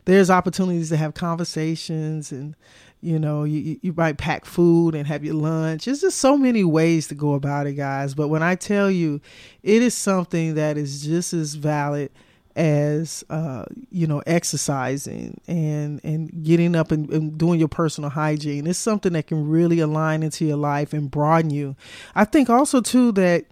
there's 0.05 0.29
opportunities 0.29 0.87
to 0.91 0.95
have 0.95 1.13
conversations 1.13 2.31
and 2.31 2.55
you 3.01 3.19
know 3.19 3.43
you, 3.43 3.77
you 3.81 3.93
might 3.93 4.17
pack 4.17 4.45
food 4.45 4.95
and 4.95 5.07
have 5.07 5.23
your 5.23 5.35
lunch. 5.35 5.85
There's 5.85 6.01
just 6.01 6.19
so 6.19 6.37
many 6.37 6.63
ways 6.63 7.07
to 7.07 7.15
go 7.15 7.33
about 7.33 7.67
it 7.67 7.73
guys. 7.73 8.13
But 8.13 8.29
when 8.29 8.43
i 8.43 8.55
tell 8.55 8.89
you 8.89 9.21
it 9.63 9.81
is 9.81 9.93
something 9.93 10.55
that 10.55 10.77
is 10.77 11.05
just 11.05 11.33
as 11.33 11.55
valid 11.55 12.11
as 12.55 13.23
uh, 13.29 13.65
you 13.89 14.07
know 14.07 14.23
exercising 14.25 15.39
and 15.47 15.99
and 16.03 16.43
getting 16.43 16.75
up 16.75 16.91
and, 16.91 17.09
and, 17.11 17.37
doing 17.37 17.59
your 17.59 17.67
personal 17.67 18.09
hygiene. 18.09 18.65
It's 18.65 18.79
something 18.79 19.13
that 19.13 19.27
can 19.27 19.47
really 19.47 19.79
align 19.79 20.23
into 20.23 20.45
your 20.45 20.57
life 20.57 20.93
and 20.93 21.11
broaden 21.11 21.49
you. 21.49 21.75
I 22.15 22.25
think 22.25 22.49
also 22.49 22.81
too 22.81 23.11
that 23.13 23.45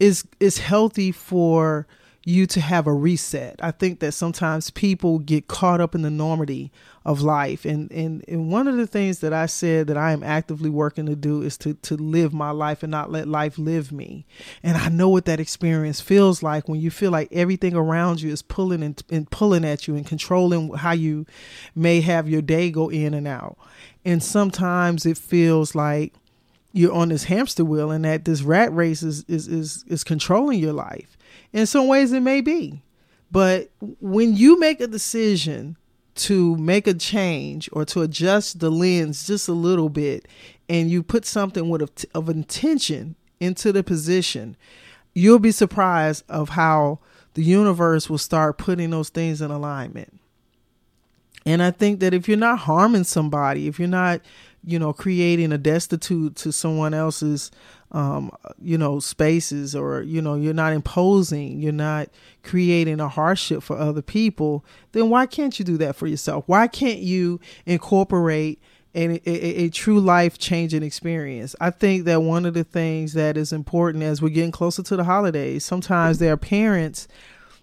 is 0.00 0.24
is 0.40 0.58
healthy 0.58 1.12
for 1.12 1.86
you 2.24 2.46
to 2.46 2.60
have 2.60 2.86
a 2.86 2.92
reset. 2.92 3.58
I 3.62 3.70
think 3.70 4.00
that 4.00 4.12
sometimes 4.12 4.70
people 4.70 5.18
get 5.18 5.48
caught 5.48 5.80
up 5.80 5.94
in 5.94 6.02
the 6.02 6.10
normity 6.10 6.70
of 7.02 7.22
life. 7.22 7.64
And, 7.64 7.90
and, 7.90 8.22
and 8.28 8.52
one 8.52 8.68
of 8.68 8.76
the 8.76 8.86
things 8.86 9.20
that 9.20 9.32
I 9.32 9.46
said 9.46 9.86
that 9.86 9.96
I 9.96 10.12
am 10.12 10.22
actively 10.22 10.68
working 10.68 11.06
to 11.06 11.16
do 11.16 11.40
is 11.40 11.56
to, 11.58 11.74
to 11.74 11.96
live 11.96 12.34
my 12.34 12.50
life 12.50 12.82
and 12.82 12.90
not 12.90 13.10
let 13.10 13.26
life 13.26 13.56
live 13.56 13.90
me. 13.90 14.26
And 14.62 14.76
I 14.76 14.90
know 14.90 15.08
what 15.08 15.24
that 15.24 15.40
experience 15.40 16.02
feels 16.02 16.42
like 16.42 16.68
when 16.68 16.78
you 16.78 16.90
feel 16.90 17.10
like 17.10 17.28
everything 17.32 17.74
around 17.74 18.20
you 18.20 18.30
is 18.30 18.42
pulling 18.42 18.82
and, 18.82 19.02
and 19.08 19.30
pulling 19.30 19.64
at 19.64 19.88
you 19.88 19.96
and 19.96 20.06
controlling 20.06 20.74
how 20.74 20.92
you 20.92 21.24
may 21.74 22.02
have 22.02 22.28
your 22.28 22.42
day 22.42 22.70
go 22.70 22.90
in 22.90 23.14
and 23.14 23.26
out. 23.26 23.56
And 24.04 24.22
sometimes 24.22 25.06
it 25.06 25.16
feels 25.16 25.74
like 25.74 26.12
you're 26.72 26.92
on 26.92 27.08
this 27.08 27.24
hamster 27.24 27.64
wheel 27.64 27.90
and 27.90 28.04
that 28.04 28.26
this 28.26 28.42
rat 28.42 28.72
race 28.74 29.02
is, 29.02 29.24
is, 29.26 29.48
is, 29.48 29.84
is 29.88 30.04
controlling 30.04 30.60
your 30.60 30.74
life 30.74 31.16
in 31.52 31.66
some 31.66 31.88
ways, 31.88 32.12
it 32.12 32.20
may 32.20 32.40
be. 32.40 32.82
But 33.30 33.70
when 34.00 34.36
you 34.36 34.58
make 34.58 34.80
a 34.80 34.86
decision 34.86 35.76
to 36.16 36.56
make 36.56 36.86
a 36.86 36.94
change 36.94 37.68
or 37.72 37.84
to 37.86 38.02
adjust 38.02 38.60
the 38.60 38.70
lens 38.70 39.26
just 39.26 39.48
a 39.48 39.52
little 39.52 39.88
bit, 39.88 40.26
and 40.68 40.90
you 40.90 41.02
put 41.02 41.24
something 41.24 41.68
with 41.68 41.82
of, 41.82 41.90
of 42.14 42.28
intention 42.28 43.16
into 43.40 43.72
the 43.72 43.82
position, 43.82 44.56
you'll 45.14 45.38
be 45.38 45.50
surprised 45.50 46.24
of 46.28 46.50
how 46.50 46.98
the 47.34 47.42
universe 47.42 48.10
will 48.10 48.18
start 48.18 48.58
putting 48.58 48.90
those 48.90 49.08
things 49.08 49.40
in 49.40 49.50
alignment. 49.50 50.20
And 51.46 51.62
I 51.62 51.70
think 51.70 52.00
that 52.00 52.12
if 52.12 52.28
you're 52.28 52.36
not 52.36 52.60
harming 52.60 53.04
somebody, 53.04 53.66
if 53.66 53.78
you're 53.78 53.88
not, 53.88 54.20
you 54.64 54.78
know, 54.78 54.92
creating 54.92 55.52
a 55.52 55.58
destitute 55.58 56.36
to 56.36 56.52
someone 56.52 56.92
else's 56.92 57.50
um, 57.92 58.30
you 58.60 58.78
know, 58.78 59.00
spaces 59.00 59.74
or, 59.74 60.02
you 60.02 60.22
know, 60.22 60.34
you're 60.34 60.54
not 60.54 60.72
imposing, 60.72 61.60
you're 61.60 61.72
not 61.72 62.08
creating 62.42 63.00
a 63.00 63.08
hardship 63.08 63.62
for 63.62 63.76
other 63.76 64.02
people, 64.02 64.64
then 64.92 65.10
why 65.10 65.26
can't 65.26 65.58
you 65.58 65.64
do 65.64 65.76
that 65.78 65.96
for 65.96 66.06
yourself? 66.06 66.44
Why 66.46 66.68
can't 66.68 67.00
you 67.00 67.40
incorporate 67.66 68.60
a, 68.94 69.20
a, 69.28 69.64
a 69.64 69.68
true 69.70 70.00
life 70.00 70.38
changing 70.38 70.82
experience? 70.82 71.56
I 71.60 71.70
think 71.70 72.04
that 72.04 72.22
one 72.22 72.46
of 72.46 72.54
the 72.54 72.64
things 72.64 73.12
that 73.14 73.36
is 73.36 73.52
important 73.52 74.04
as 74.04 74.22
we're 74.22 74.28
getting 74.28 74.52
closer 74.52 74.82
to 74.84 74.96
the 74.96 75.04
holidays, 75.04 75.64
sometimes 75.64 76.18
there 76.18 76.32
are 76.32 76.36
parents 76.36 77.08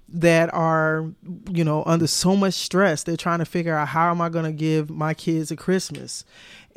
that 0.09 0.53
are 0.53 1.11
you 1.51 1.65
know 1.65 1.83
under 1.85 2.07
so 2.07 2.33
much 2.33 2.53
stress 2.53 3.03
they're 3.03 3.17
trying 3.17 3.39
to 3.39 3.45
figure 3.45 3.75
out 3.75 3.89
how 3.89 4.09
am 4.09 4.21
i 4.21 4.29
going 4.29 4.45
to 4.45 4.53
give 4.53 4.89
my 4.89 5.13
kids 5.13 5.51
a 5.51 5.55
christmas 5.57 6.23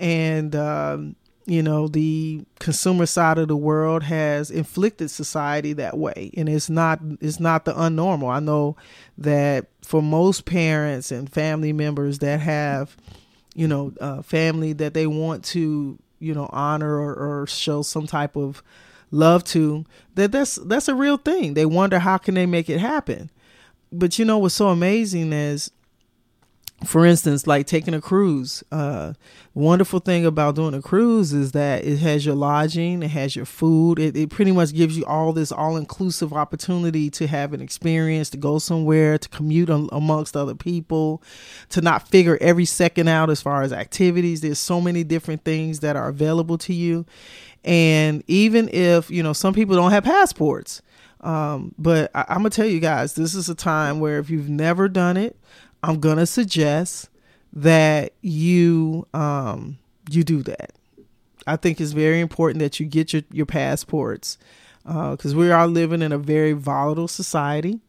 and 0.00 0.56
um, 0.56 1.14
you 1.50 1.64
know 1.64 1.88
the 1.88 2.44
consumer 2.60 3.06
side 3.06 3.36
of 3.36 3.48
the 3.48 3.56
world 3.56 4.04
has 4.04 4.52
inflicted 4.52 5.10
society 5.10 5.72
that 5.72 5.98
way. 5.98 6.30
And 6.36 6.48
it's 6.48 6.70
not 6.70 7.00
it's 7.20 7.40
not 7.40 7.64
the 7.64 7.72
unnormal. 7.72 8.32
I 8.32 8.38
know 8.38 8.76
that 9.18 9.66
for 9.82 10.00
most 10.00 10.44
parents 10.44 11.10
and 11.10 11.30
family 11.30 11.72
members 11.72 12.20
that 12.20 12.38
have 12.38 12.96
you 13.54 13.66
know 13.66 14.22
family 14.22 14.72
that 14.74 14.94
they 14.94 15.08
want 15.08 15.44
to 15.46 15.98
you 16.20 16.34
know 16.34 16.48
honor 16.52 16.94
or, 17.00 17.14
or 17.14 17.46
show 17.48 17.82
some 17.82 18.06
type 18.06 18.36
of 18.36 18.62
love 19.10 19.42
to 19.42 19.84
that 20.14 20.30
that's 20.30 20.54
that's 20.54 20.86
a 20.86 20.94
real 20.94 21.16
thing. 21.16 21.54
They 21.54 21.66
wonder 21.66 21.98
how 21.98 22.18
can 22.18 22.34
they 22.34 22.46
make 22.46 22.70
it 22.70 22.78
happen? 22.78 23.28
But 23.90 24.20
you 24.20 24.24
know 24.24 24.38
what's 24.38 24.54
so 24.54 24.68
amazing 24.68 25.32
is 25.32 25.72
for 26.84 27.04
instance, 27.04 27.46
like 27.46 27.66
taking 27.66 27.92
a 27.92 28.00
cruise. 28.00 28.64
Uh, 28.72 29.12
wonderful 29.52 30.00
thing 30.00 30.24
about 30.24 30.54
doing 30.54 30.72
a 30.72 30.80
cruise 30.80 31.32
is 31.32 31.52
that 31.52 31.84
it 31.84 31.98
has 31.98 32.24
your 32.24 32.34
lodging, 32.34 33.02
it 33.02 33.08
has 33.08 33.36
your 33.36 33.44
food. 33.44 33.98
It, 33.98 34.16
it 34.16 34.30
pretty 34.30 34.52
much 34.52 34.72
gives 34.72 34.96
you 34.96 35.04
all 35.04 35.32
this 35.32 35.52
all 35.52 35.76
inclusive 35.76 36.32
opportunity 36.32 37.10
to 37.10 37.26
have 37.26 37.52
an 37.52 37.60
experience, 37.60 38.30
to 38.30 38.38
go 38.38 38.58
somewhere, 38.58 39.18
to 39.18 39.28
commute 39.28 39.68
amongst 39.68 40.36
other 40.36 40.54
people, 40.54 41.22
to 41.68 41.82
not 41.82 42.08
figure 42.08 42.38
every 42.40 42.64
second 42.64 43.08
out 43.08 43.28
as 43.28 43.42
far 43.42 43.62
as 43.62 43.72
activities. 43.72 44.40
There's 44.40 44.58
so 44.58 44.80
many 44.80 45.04
different 45.04 45.44
things 45.44 45.80
that 45.80 45.96
are 45.96 46.08
available 46.08 46.56
to 46.58 46.72
you. 46.72 47.04
And 47.62 48.24
even 48.26 48.70
if, 48.72 49.10
you 49.10 49.22
know, 49.22 49.34
some 49.34 49.52
people 49.52 49.76
don't 49.76 49.90
have 49.90 50.04
passports, 50.04 50.80
um, 51.20 51.74
but 51.76 52.10
I, 52.14 52.24
I'm 52.30 52.38
going 52.38 52.50
to 52.50 52.56
tell 52.56 52.66
you 52.66 52.80
guys, 52.80 53.14
this 53.14 53.34
is 53.34 53.50
a 53.50 53.54
time 53.54 54.00
where 54.00 54.18
if 54.18 54.30
you've 54.30 54.48
never 54.48 54.88
done 54.88 55.18
it, 55.18 55.36
I'm 55.82 56.00
gonna 56.00 56.26
suggest 56.26 57.08
that 57.52 58.12
you 58.20 59.06
um 59.14 59.78
you 60.10 60.24
do 60.24 60.42
that. 60.42 60.72
I 61.46 61.56
think 61.56 61.80
it's 61.80 61.92
very 61.92 62.20
important 62.20 62.60
that 62.60 62.78
you 62.80 62.86
get 62.86 63.12
your 63.12 63.22
your 63.30 63.46
passports 63.46 64.38
because 64.84 65.34
uh, 65.34 65.36
we 65.36 65.50
are 65.50 65.66
living 65.66 66.02
in 66.02 66.12
a 66.12 66.18
very 66.18 66.52
volatile 66.52 67.08
society, 67.08 67.80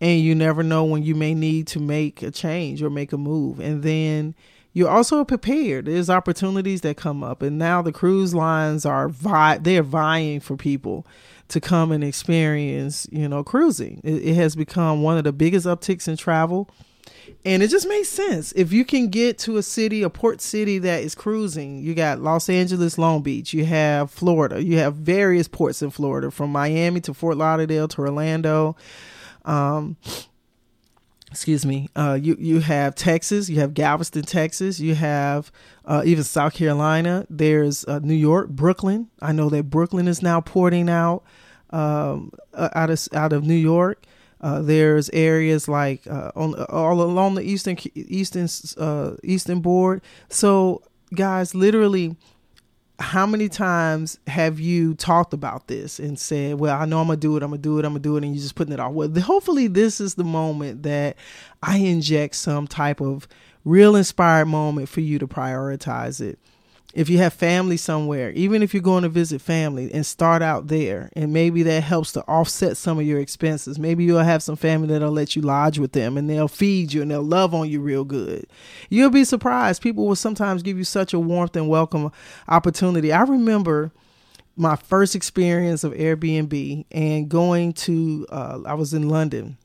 and 0.00 0.20
you 0.20 0.34
never 0.34 0.62
know 0.62 0.84
when 0.84 1.02
you 1.02 1.14
may 1.14 1.34
need 1.34 1.66
to 1.68 1.80
make 1.80 2.22
a 2.22 2.30
change 2.30 2.82
or 2.82 2.90
make 2.90 3.12
a 3.12 3.18
move, 3.18 3.60
and 3.60 3.82
then 3.82 4.34
you're 4.74 4.88
also 4.88 5.22
prepared. 5.24 5.84
There's 5.84 6.08
opportunities 6.08 6.80
that 6.82 6.96
come 6.96 7.22
up, 7.22 7.42
and 7.42 7.58
now 7.58 7.82
the 7.82 7.92
cruise 7.92 8.34
lines 8.34 8.86
are 8.86 9.08
vi- 9.08 9.58
they're 9.58 9.82
vying 9.82 10.40
for 10.40 10.56
people 10.56 11.06
to 11.48 11.60
come 11.60 11.92
and 11.92 12.02
experience, 12.02 13.06
you 13.12 13.28
know, 13.28 13.44
cruising. 13.44 14.00
It, 14.02 14.28
it 14.28 14.34
has 14.34 14.56
become 14.56 15.02
one 15.02 15.18
of 15.18 15.24
the 15.24 15.32
biggest 15.32 15.66
upticks 15.66 16.08
in 16.08 16.16
travel 16.16 16.70
and 17.44 17.62
it 17.62 17.68
just 17.68 17.88
makes 17.88 18.08
sense. 18.08 18.52
If 18.52 18.72
you 18.72 18.84
can 18.84 19.08
get 19.08 19.38
to 19.40 19.56
a 19.56 19.62
city, 19.62 20.02
a 20.02 20.10
port 20.10 20.40
city 20.40 20.78
that 20.78 21.02
is 21.02 21.14
cruising, 21.14 21.78
you 21.78 21.94
got 21.94 22.20
Los 22.20 22.48
Angeles, 22.48 22.98
Long 22.98 23.22
Beach, 23.22 23.52
you 23.52 23.64
have 23.64 24.10
Florida, 24.10 24.62
you 24.62 24.78
have 24.78 24.94
various 24.94 25.48
ports 25.48 25.82
in 25.82 25.90
Florida 25.90 26.30
from 26.30 26.50
Miami 26.50 27.00
to 27.00 27.14
Fort 27.14 27.36
Lauderdale 27.36 27.88
to 27.88 28.00
Orlando. 28.00 28.76
Um, 29.44 29.96
excuse 31.32 31.66
me. 31.66 31.88
Uh, 31.96 32.18
you 32.20 32.36
you 32.38 32.60
have 32.60 32.94
Texas, 32.94 33.48
you 33.48 33.58
have 33.58 33.74
Galveston, 33.74 34.22
Texas, 34.22 34.78
you 34.78 34.94
have 34.94 35.50
uh, 35.84 36.02
even 36.04 36.22
South 36.22 36.54
Carolina. 36.54 37.26
There's 37.28 37.84
uh, 37.86 37.98
New 38.00 38.14
York, 38.14 38.50
Brooklyn. 38.50 39.08
I 39.20 39.32
know 39.32 39.48
that 39.48 39.64
Brooklyn 39.64 40.06
is 40.06 40.22
now 40.22 40.40
porting 40.40 40.88
out 40.88 41.24
um, 41.70 42.32
uh, 42.52 42.68
out 42.74 42.90
of 42.90 43.08
out 43.12 43.32
of 43.32 43.44
New 43.44 43.54
York. 43.54 44.04
Uh, 44.42 44.60
there's 44.60 45.08
areas 45.10 45.68
like 45.68 46.06
uh, 46.08 46.32
on 46.34 46.54
all 46.64 47.00
along 47.00 47.36
the 47.36 47.42
eastern 47.42 47.76
eastern 47.94 48.48
uh, 48.76 49.14
eastern 49.22 49.60
board. 49.60 50.02
So, 50.28 50.82
guys, 51.14 51.54
literally, 51.54 52.16
how 52.98 53.24
many 53.24 53.48
times 53.48 54.18
have 54.26 54.58
you 54.58 54.94
talked 54.94 55.32
about 55.32 55.68
this 55.68 56.00
and 56.00 56.18
said, 56.18 56.58
"Well, 56.58 56.76
I 56.76 56.86
know 56.86 57.00
I'm 57.00 57.06
gonna 57.06 57.18
do 57.18 57.36
it. 57.36 57.42
I'm 57.42 57.50
gonna 57.50 57.62
do 57.62 57.78
it. 57.78 57.84
I'm 57.84 57.92
gonna 57.92 58.00
do 58.00 58.16
it," 58.16 58.24
and 58.24 58.34
you're 58.34 58.42
just 58.42 58.56
putting 58.56 58.72
it 58.72 58.80
off? 58.80 58.92
Well, 58.92 59.08
hopefully, 59.20 59.68
this 59.68 60.00
is 60.00 60.14
the 60.14 60.24
moment 60.24 60.82
that 60.82 61.16
I 61.62 61.78
inject 61.78 62.34
some 62.34 62.66
type 62.66 63.00
of 63.00 63.28
real 63.64 63.94
inspired 63.94 64.46
moment 64.46 64.88
for 64.88 65.00
you 65.00 65.20
to 65.20 65.28
prioritize 65.28 66.20
it 66.20 66.38
if 66.94 67.08
you 67.08 67.18
have 67.18 67.32
family 67.32 67.76
somewhere, 67.76 68.30
even 68.32 68.62
if 68.62 68.74
you're 68.74 68.82
going 68.82 69.02
to 69.02 69.08
visit 69.08 69.40
family 69.40 69.90
and 69.92 70.04
start 70.04 70.42
out 70.42 70.68
there, 70.68 71.10
and 71.16 71.32
maybe 71.32 71.62
that 71.62 71.82
helps 71.82 72.12
to 72.12 72.22
offset 72.22 72.76
some 72.76 72.98
of 72.98 73.06
your 73.06 73.18
expenses. 73.18 73.78
Maybe 73.78 74.04
you'll 74.04 74.18
have 74.18 74.42
some 74.42 74.56
family 74.56 74.88
that'll 74.88 75.10
let 75.10 75.34
you 75.34 75.42
lodge 75.42 75.78
with 75.78 75.92
them 75.92 76.18
and 76.18 76.28
they'll 76.28 76.48
feed 76.48 76.92
you 76.92 77.00
and 77.02 77.10
they'll 77.10 77.22
love 77.22 77.54
on 77.54 77.68
you 77.70 77.80
real 77.80 78.04
good. 78.04 78.46
You'll 78.90 79.10
be 79.10 79.24
surprised. 79.24 79.82
People 79.82 80.06
will 80.06 80.16
sometimes 80.16 80.62
give 80.62 80.76
you 80.76 80.84
such 80.84 81.14
a 81.14 81.18
warmth 81.18 81.56
and 81.56 81.68
welcome 81.68 82.12
opportunity. 82.48 83.12
I 83.12 83.22
remember 83.22 83.90
my 84.54 84.76
first 84.76 85.14
experience 85.16 85.84
of 85.84 85.92
Airbnb 85.94 86.84
and 86.90 87.28
going 87.28 87.72
to, 87.72 88.26
uh, 88.30 88.60
I 88.66 88.74
was 88.74 88.92
in 88.92 89.08
London. 89.08 89.56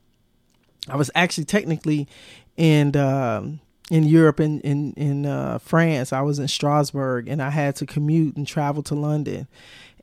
I 0.87 0.95
was 0.95 1.11
actually 1.13 1.45
technically 1.45 2.07
in. 2.55 2.95
Um, 2.95 3.59
in 3.89 4.03
Europe 4.03 4.39
in 4.39 4.59
in, 4.61 4.93
in 4.93 5.25
uh, 5.25 5.59
France. 5.59 6.13
I 6.13 6.21
was 6.21 6.39
in 6.39 6.47
Strasbourg 6.47 7.27
and 7.27 7.41
I 7.41 7.49
had 7.49 7.75
to 7.77 7.85
commute 7.85 8.35
and 8.35 8.47
travel 8.47 8.83
to 8.83 8.95
London. 8.95 9.47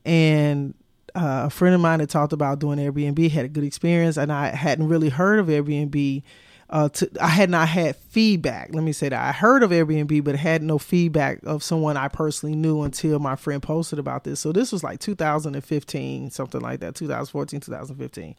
And 0.04 0.74
uh, 1.14 1.44
a 1.46 1.50
friend 1.50 1.74
of 1.74 1.80
mine 1.80 2.00
had 2.00 2.10
talked 2.10 2.32
about 2.32 2.58
doing 2.58 2.78
Airbnb, 2.78 3.30
had 3.30 3.44
a 3.44 3.48
good 3.48 3.64
experience, 3.64 4.16
and 4.16 4.32
I 4.32 4.48
hadn't 4.48 4.88
really 4.88 5.08
heard 5.08 5.38
of 5.38 5.46
Airbnb 5.46 6.22
uh, 6.70 6.88
to, 6.88 7.10
I 7.20 7.28
had 7.28 7.50
not 7.50 7.68
had 7.68 7.94
feedback. 7.94 8.70
Let 8.72 8.82
me 8.82 8.92
say 8.92 9.08
that 9.08 9.20
I 9.20 9.32
heard 9.32 9.62
of 9.62 9.70
Airbnb, 9.70 10.24
but 10.24 10.34
had 10.34 10.62
no 10.62 10.78
feedback 10.78 11.40
of 11.44 11.62
someone 11.62 11.96
I 11.96 12.08
personally 12.08 12.56
knew 12.56 12.82
until 12.82 13.18
my 13.18 13.36
friend 13.36 13.62
posted 13.62 13.98
about 13.98 14.24
this. 14.24 14.40
So 14.40 14.50
this 14.50 14.72
was 14.72 14.82
like 14.82 14.98
2015, 15.00 16.30
something 16.30 16.60
like 16.60 16.80
that, 16.80 16.94
2014, 16.96 17.60
2015. 17.60 18.34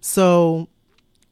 So 0.00 0.68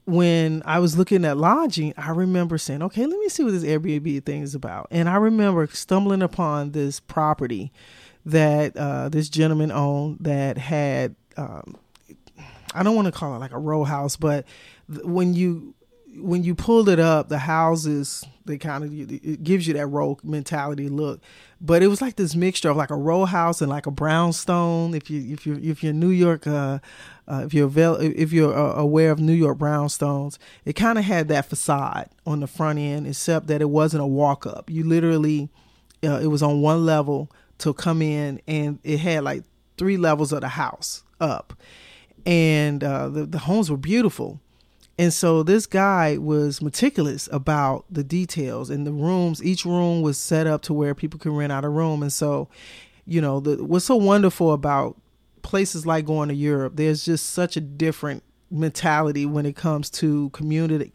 when 0.09 0.61
I 0.65 0.79
was 0.79 0.97
looking 0.97 1.23
at 1.25 1.37
lodging, 1.37 1.93
I 1.97 2.09
remember 2.11 2.57
saying, 2.57 2.81
okay, 2.83 3.05
let 3.05 3.19
me 3.19 3.29
see 3.29 3.43
what 3.43 3.51
this 3.51 3.63
Airbnb 3.63 4.25
thing 4.25 4.41
is 4.41 4.55
about. 4.55 4.87
And 4.91 5.07
I 5.07 5.15
remember 5.15 5.67
stumbling 5.67 6.21
upon 6.21 6.71
this 6.71 6.99
property 6.99 7.71
that 8.25 8.75
uh, 8.75 9.09
this 9.09 9.29
gentleman 9.29 9.71
owned 9.71 10.17
that 10.21 10.57
had, 10.57 11.15
um, 11.37 11.75
I 12.73 12.83
don't 12.83 12.95
want 12.95 13.05
to 13.05 13.11
call 13.11 13.35
it 13.35 13.39
like 13.39 13.51
a 13.51 13.59
row 13.59 13.83
house, 13.83 14.15
but 14.15 14.45
when 14.87 15.33
you 15.33 15.75
when 16.17 16.43
you 16.43 16.55
pulled 16.55 16.89
it 16.89 16.99
up, 16.99 17.29
the 17.29 17.39
houses 17.39 18.25
they 18.45 18.57
kind 18.57 18.83
of 18.83 18.91
it 18.91 19.43
gives 19.43 19.67
you 19.67 19.75
that 19.75 19.85
row 19.87 20.17
mentality 20.23 20.89
look, 20.89 21.21
but 21.61 21.83
it 21.83 21.87
was 21.87 22.01
like 22.01 22.15
this 22.15 22.35
mixture 22.35 22.69
of 22.69 22.77
like 22.77 22.89
a 22.89 22.95
row 22.95 23.25
house 23.25 23.61
and 23.61 23.69
like 23.69 23.85
a 23.85 23.91
brownstone. 23.91 24.95
If 24.95 25.09
you 25.09 25.33
if 25.33 25.45
you 25.45 25.59
if 25.61 25.83
you're 25.83 25.93
New 25.93 26.09
York, 26.09 26.47
uh, 26.47 26.79
uh, 27.27 27.43
if 27.45 27.53
you're 27.53 27.71
if 28.01 28.33
you're 28.33 28.57
uh, 28.57 28.73
aware 28.73 29.11
of 29.11 29.19
New 29.19 29.33
York 29.33 29.59
brownstones, 29.59 30.39
it 30.65 30.73
kind 30.73 30.97
of 30.97 31.05
had 31.05 31.27
that 31.27 31.45
facade 31.45 32.09
on 32.25 32.39
the 32.39 32.47
front 32.47 32.79
end, 32.79 33.05
except 33.05 33.47
that 33.47 33.61
it 33.61 33.69
wasn't 33.69 34.01
a 34.01 34.07
walk 34.07 34.47
up. 34.47 34.69
You 34.69 34.83
literally, 34.83 35.49
uh, 36.03 36.19
it 36.19 36.27
was 36.27 36.41
on 36.41 36.61
one 36.61 36.85
level 36.85 37.31
to 37.59 37.73
come 37.73 38.01
in, 38.01 38.41
and 38.47 38.79
it 38.83 38.97
had 38.99 39.23
like 39.23 39.43
three 39.77 39.97
levels 39.97 40.33
of 40.33 40.41
the 40.41 40.49
house 40.49 41.03
up, 41.21 41.53
and 42.25 42.83
uh, 42.83 43.09
the 43.09 43.25
the 43.27 43.39
homes 43.39 43.69
were 43.69 43.77
beautiful 43.77 44.41
and 44.99 45.13
so 45.13 45.43
this 45.43 45.65
guy 45.65 46.17
was 46.17 46.61
meticulous 46.61 47.29
about 47.31 47.85
the 47.89 48.03
details 48.03 48.69
and 48.69 48.85
the 48.85 48.91
rooms. 48.91 49.41
Each 49.41 49.63
room 49.63 50.01
was 50.01 50.17
set 50.17 50.45
up 50.45 50.61
to 50.63 50.73
where 50.73 50.93
people 50.93 51.17
can 51.17 51.33
rent 51.33 51.53
out 51.53 51.63
a 51.63 51.69
room. 51.69 52.01
And 52.01 52.11
so, 52.11 52.49
you 53.05 53.21
know, 53.21 53.39
the, 53.39 53.63
what's 53.63 53.85
so 53.85 53.95
wonderful 53.95 54.51
about 54.51 54.97
places 55.41 55.85
like 55.85 56.05
going 56.05 56.27
to 56.27 56.35
Europe, 56.35 56.73
there's 56.75 57.05
just 57.05 57.29
such 57.29 57.55
a 57.55 57.61
different 57.61 58.23
mentality 58.51 59.25
when 59.25 59.45
it 59.45 59.55
comes 59.55 59.89
to 59.91 60.29
community 60.31 60.91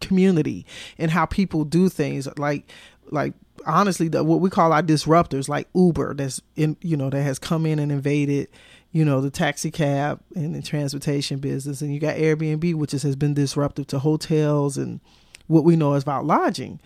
community 0.00 0.66
and 0.98 1.12
how 1.12 1.26
people 1.26 1.62
do 1.62 1.88
things 1.90 2.26
like 2.38 2.68
like 3.10 3.34
honestly 3.66 4.08
the, 4.08 4.24
what 4.24 4.40
we 4.40 4.48
call 4.48 4.72
our 4.72 4.82
disruptors 4.82 5.46
like 5.46 5.68
uber 5.74 6.14
that's 6.14 6.40
in 6.56 6.74
you 6.80 6.96
know 6.96 7.10
that 7.10 7.22
has 7.22 7.38
come 7.38 7.66
in 7.66 7.78
and 7.78 7.92
invaded 7.92 8.48
you 8.96 9.04
know, 9.04 9.20
the 9.20 9.30
taxi 9.30 9.70
cab 9.70 10.22
and 10.34 10.54
the 10.54 10.62
transportation 10.62 11.38
business. 11.38 11.82
And 11.82 11.92
you 11.92 12.00
got 12.00 12.16
Airbnb, 12.16 12.76
which 12.76 12.94
is, 12.94 13.02
has 13.02 13.14
been 13.14 13.34
disruptive 13.34 13.86
to 13.88 13.98
hotels 13.98 14.78
and 14.78 15.00
what 15.48 15.64
we 15.64 15.76
know 15.76 15.92
is 15.92 16.02
about 16.02 16.24
lodging. 16.24 16.80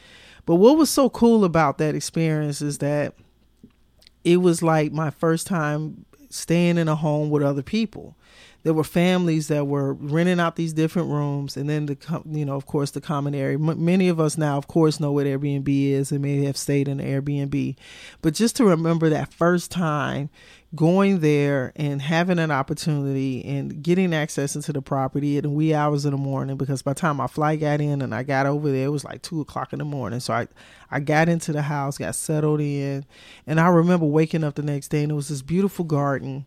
But 0.45 0.57
what 0.57 0.77
was 0.77 0.91
so 0.91 1.09
cool 1.09 1.45
about 1.45 1.79
that 1.79 1.95
experience 1.95 2.63
is 2.63 2.79
that 2.79 3.15
it 4.25 4.39
was 4.39 4.61
like 4.61 4.91
my 4.91 5.11
first 5.11 5.47
time 5.47 6.05
staying 6.31 6.79
in 6.79 6.89
a 6.89 6.97
home 6.97 7.31
with 7.31 7.45
other 7.45 7.63
people 7.63 8.17
there 8.63 8.75
were 8.75 8.85
families 8.85 9.49
that 9.49 9.67
were 9.67 9.95
renting 9.95 10.39
out 10.39 10.57
these 10.57 10.73
different 10.73 11.09
rooms 11.09 11.57
and 11.57 11.69
then 11.69 11.87
the 11.87 12.23
you 12.31 12.45
know 12.45 12.57
of 12.57 12.67
course 12.67 12.91
the 12.91 13.01
common 13.01 13.35
area. 13.35 13.59
M- 13.59 13.85
many 13.85 14.09
of 14.09 14.21
us 14.21 14.37
now 14.37 14.57
of 14.59 14.67
course 14.67 15.01
know 15.01 15.13
what 15.13 15.27
airbnb 15.27 15.69
is 15.69 16.13
and 16.13 16.21
may 16.21 16.45
have 16.45 16.57
stayed 16.57 16.89
in 16.89 16.99
airbnb. 16.99 17.77
But 18.23 18.35
just 18.35 18.57
to 18.57 18.65
remember 18.65 19.09
that 19.09 19.33
first 19.33 19.71
time 19.71 20.29
going 20.75 21.19
there 21.19 21.73
and 21.75 22.01
having 22.01 22.39
an 22.39 22.51
opportunity 22.51 23.45
and 23.45 23.83
getting 23.83 24.15
access 24.15 24.55
into 24.55 24.73
the 24.73 24.81
property 24.81 25.37
at 25.37 25.43
the 25.43 25.51
wee 25.51 25.75
hours 25.75 26.05
in 26.05 26.13
the 26.13 26.17
morning 26.17 26.57
because 26.57 26.83
by 26.83 26.93
the 26.93 27.01
time 27.01 27.17
my 27.17 27.27
flight 27.27 27.59
got 27.59 27.81
in 27.81 28.01
and 28.03 28.15
I 28.15 28.23
got 28.23 28.47
over 28.47 28.71
there, 28.71 28.87
it 28.87 28.91
was 28.91 29.05
like 29.05 29.23
two 29.23 29.41
o'clock 29.41 29.73
in 29.73 29.81
the 29.81 29.85
morning. 29.85 30.21
So 30.21 30.33
I, 30.33 30.47
I 30.91 31.01
got 31.01 31.29
into 31.29 31.53
the 31.53 31.63
house, 31.63 31.99
got 31.99 32.15
settled 32.15 32.61
in, 32.61 33.05
and 33.49 33.59
I 33.59 33.67
remember 33.67 34.07
waking 34.07 34.45
up 34.45 34.55
the 34.55 34.63
next 34.63 34.89
day 34.89 35.03
and 35.03 35.11
it 35.11 35.17
was 35.17 35.29
this 35.29 35.43
beautiful 35.43 35.85
garden 35.85 36.47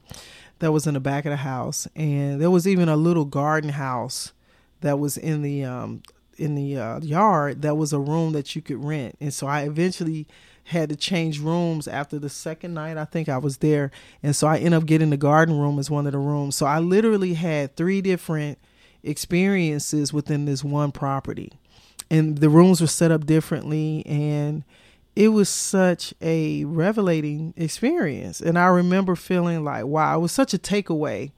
that 0.64 0.72
was 0.72 0.88
in 0.88 0.94
the 0.94 1.00
back 1.02 1.26
of 1.26 1.32
the 1.32 1.38
house, 1.38 1.90
and 1.94 2.40
there 2.40 2.50
was 2.50 2.66
even 2.66 2.88
a 2.88 2.96
little 2.96 3.26
garden 3.26 3.72
house 3.72 4.32
that 4.80 4.98
was 4.98 5.18
in 5.18 5.42
the 5.42 5.66
um, 5.66 6.02
in 6.38 6.56
the 6.56 6.78
uh, 6.78 7.00
yard 7.02 7.62
that 7.64 7.76
was 7.76 7.92
a 7.92 8.00
room 8.00 8.32
that 8.32 8.56
you 8.56 8.62
could 8.62 8.82
rent. 8.82 9.18
And 9.20 9.34
so 9.34 9.46
I 9.46 9.64
eventually 9.64 10.26
had 10.66 10.88
to 10.88 10.96
change 10.96 11.42
rooms 11.42 11.86
after 11.86 12.18
the 12.18 12.30
second 12.30 12.74
night 12.74 12.96
I 12.96 13.04
think 13.04 13.28
I 13.28 13.40
was 13.40 13.58
there, 13.58 13.92
and 14.24 14.34
so 14.34 14.48
I 14.48 14.56
ended 14.56 14.76
up 14.76 14.86
getting 14.86 15.10
the 15.10 15.18
garden 15.18 15.60
room 15.60 15.80
as 15.80 15.92
one 15.92 16.06
of 16.06 16.14
the 16.14 16.18
rooms. 16.18 16.56
So 16.56 16.66
I 16.66 16.80
literally 16.80 17.34
had 17.34 17.76
three 17.76 18.00
different 18.00 18.58
experiences 19.04 20.14
within 20.14 20.46
this 20.46 20.64
one 20.64 20.94
property, 20.94 21.52
and 22.10 22.38
the 22.38 22.50
rooms 22.50 22.80
were 22.80 22.88
set 22.88 23.12
up 23.12 23.26
differently 23.26 24.06
and 24.06 24.64
it 25.16 25.30
was 25.30 25.50
such 25.50 26.14
a 26.22 26.66
revelating 26.66 27.54
experience. 27.56 28.42
And 28.42 28.58
I 28.58 28.66
remember 28.68 29.16
feeling 29.16 29.64
like, 29.64 29.86
wow, 29.86 30.18
it 30.18 30.22
was 30.22 30.32
such 30.32 30.54
a 30.54 30.58
takeaway. 30.58 31.32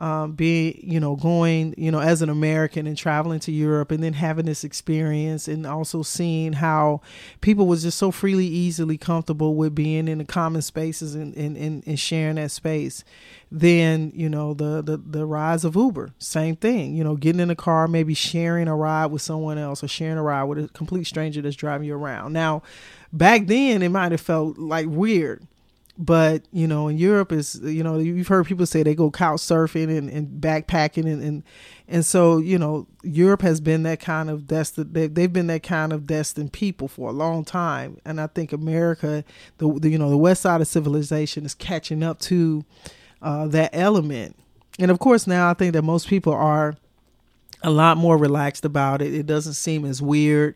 Um, 0.00 0.32
being, 0.32 0.80
you 0.82 0.98
know, 0.98 1.14
going, 1.14 1.74
you 1.76 1.90
know, 1.90 2.00
as 2.00 2.22
an 2.22 2.30
American 2.30 2.86
and 2.86 2.96
traveling 2.96 3.38
to 3.40 3.52
Europe 3.52 3.90
and 3.90 4.02
then 4.02 4.14
having 4.14 4.46
this 4.46 4.64
experience 4.64 5.46
and 5.46 5.66
also 5.66 6.02
seeing 6.02 6.54
how 6.54 7.02
people 7.42 7.66
was 7.66 7.82
just 7.82 7.98
so 7.98 8.10
freely, 8.10 8.46
easily 8.46 8.96
comfortable 8.96 9.56
with 9.56 9.74
being 9.74 10.08
in 10.08 10.16
the 10.16 10.24
common 10.24 10.62
spaces 10.62 11.14
and, 11.14 11.36
and, 11.36 11.54
and, 11.54 11.86
and 11.86 12.00
sharing 12.00 12.36
that 12.36 12.50
space. 12.50 13.04
Then, 13.52 14.10
you 14.14 14.30
know, 14.30 14.54
the, 14.54 14.80
the, 14.80 14.96
the 14.96 15.26
rise 15.26 15.66
of 15.66 15.76
Uber, 15.76 16.14
same 16.18 16.56
thing, 16.56 16.94
you 16.94 17.04
know, 17.04 17.16
getting 17.16 17.40
in 17.40 17.50
a 17.50 17.54
car, 17.54 17.86
maybe 17.86 18.14
sharing 18.14 18.68
a 18.68 18.76
ride 18.76 19.08
with 19.08 19.20
someone 19.20 19.58
else 19.58 19.84
or 19.84 19.88
sharing 19.88 20.16
a 20.16 20.22
ride 20.22 20.44
with 20.44 20.64
a 20.64 20.68
complete 20.68 21.08
stranger 21.08 21.42
that's 21.42 21.56
driving 21.56 21.86
you 21.86 21.94
around. 21.94 22.32
Now, 22.32 22.62
back 23.12 23.48
then 23.48 23.82
it 23.82 23.90
might 23.90 24.12
have 24.12 24.22
felt 24.22 24.56
like 24.56 24.86
weird 24.88 25.46
but 26.02 26.42
you 26.50 26.66
know 26.66 26.88
in 26.88 26.96
europe 26.96 27.30
is 27.30 27.60
you 27.62 27.84
know 27.84 27.98
you've 27.98 28.26
heard 28.26 28.46
people 28.46 28.64
say 28.64 28.82
they 28.82 28.94
go 28.94 29.10
couch 29.10 29.40
surfing 29.40 29.96
and, 29.96 30.08
and 30.08 30.40
backpacking 30.40 31.04
and, 31.04 31.22
and 31.22 31.42
and 31.88 32.06
so 32.06 32.38
you 32.38 32.58
know 32.58 32.86
europe 33.02 33.42
has 33.42 33.60
been 33.60 33.82
that 33.82 34.00
kind 34.00 34.30
of 34.30 34.46
destined 34.46 34.94
they, 34.94 35.06
they've 35.06 35.32
been 35.32 35.46
that 35.46 35.62
kind 35.62 35.92
of 35.92 36.06
destined 36.06 36.52
people 36.54 36.88
for 36.88 37.10
a 37.10 37.12
long 37.12 37.44
time. 37.44 37.98
And 38.06 38.18
i 38.18 38.26
think 38.28 38.52
america 38.54 39.22
the, 39.58 39.70
the 39.78 39.90
you 39.90 39.98
know 39.98 40.08
the 40.08 40.16
west 40.16 40.40
side 40.40 40.62
of 40.62 40.68
civilization 40.68 41.44
is 41.44 41.54
catching 41.54 42.02
up 42.02 42.18
to 42.20 42.64
uh, 43.20 43.46
that 43.48 43.68
element. 43.74 44.34
And 44.78 44.90
of 44.90 44.98
course 44.98 45.26
now 45.26 45.50
i 45.50 45.54
think 45.54 45.74
that 45.74 45.82
most 45.82 46.08
people 46.08 46.32
are 46.32 46.76
a 47.62 47.70
lot 47.70 47.98
more 47.98 48.16
relaxed 48.16 48.64
about 48.64 49.02
it. 49.02 49.12
It 49.12 49.26
doesn't 49.26 49.52
seem 49.52 49.84
as 49.84 50.00
weird 50.00 50.54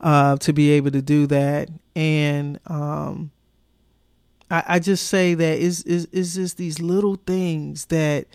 uh, 0.00 0.36
to 0.38 0.52
be 0.52 0.70
able 0.70 0.90
to 0.90 1.00
do 1.00 1.28
that. 1.28 1.68
And 1.94 2.58
um, 2.66 3.30
I, 4.50 4.64
I 4.66 4.78
just 4.78 5.06
say 5.06 5.34
that 5.34 5.58
is 5.58 5.82
is 5.84 6.06
is 6.06 6.34
just 6.34 6.56
these 6.56 6.80
little 6.80 7.16
things 7.26 7.86
that 7.86 8.26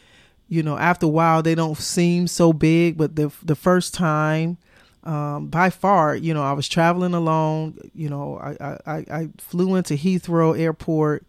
you 0.47 0.63
know 0.63 0.77
after 0.77 1.05
a 1.05 1.09
while 1.09 1.43
they 1.43 1.55
don't 1.55 1.77
seem 1.77 2.27
so 2.27 2.53
big, 2.53 2.97
but 2.97 3.15
the 3.15 3.31
the 3.43 3.55
first 3.55 3.93
time. 3.93 4.57
Um, 5.03 5.49
by 5.49 5.69
far, 5.69 6.15
you 6.15 6.33
know, 6.33 6.41
I 6.41 6.53
was 6.53 6.67
traveling 6.67 7.13
alone. 7.13 7.77
You 7.93 8.09
know, 8.09 8.39
I, 8.39 8.79
I, 8.87 9.05
I 9.11 9.29
flew 9.37 9.75
into 9.75 9.93
Heathrow 9.93 10.59
Airport, 10.59 11.27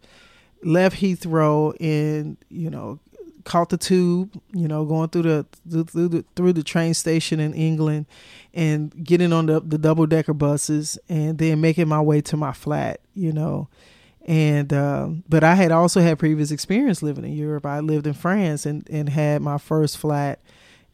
left 0.63 0.99
Heathrow, 0.99 1.75
and 1.79 2.37
you 2.49 2.71
know, 2.71 2.99
caught 3.47 3.69
the 3.69 3.77
tube, 3.77 4.39
you 4.51 4.67
know, 4.67 4.83
going 4.85 5.09
through 5.09 5.21
the 5.23 5.45
through 5.69 6.09
the 6.09 6.25
through 6.35 6.53
the 6.53 6.63
train 6.63 6.93
station 6.93 7.39
in 7.39 7.53
England, 7.53 8.05
and 8.53 9.03
getting 9.03 9.31
on 9.31 9.45
the 9.45 9.59
the 9.59 9.77
double 9.77 10.05
decker 10.05 10.33
buses, 10.33 10.99
and 11.07 11.37
then 11.37 11.61
making 11.61 11.87
my 11.87 12.01
way 12.01 12.19
to 12.21 12.37
my 12.37 12.51
flat, 12.51 12.99
you 13.15 13.31
know. 13.31 13.67
And 14.27 14.73
uh, 14.73 15.09
but 15.29 15.43
I 15.43 15.55
had 15.55 15.71
also 15.71 16.01
had 16.01 16.19
previous 16.19 16.51
experience 16.51 17.01
living 17.01 17.23
in 17.23 17.33
Europe. 17.33 17.65
I 17.65 17.79
lived 17.79 18.07
in 18.07 18.13
France 18.13 18.65
and 18.65 18.87
and 18.89 19.07
had 19.07 19.41
my 19.41 19.57
first 19.57 19.97
flat 19.97 20.39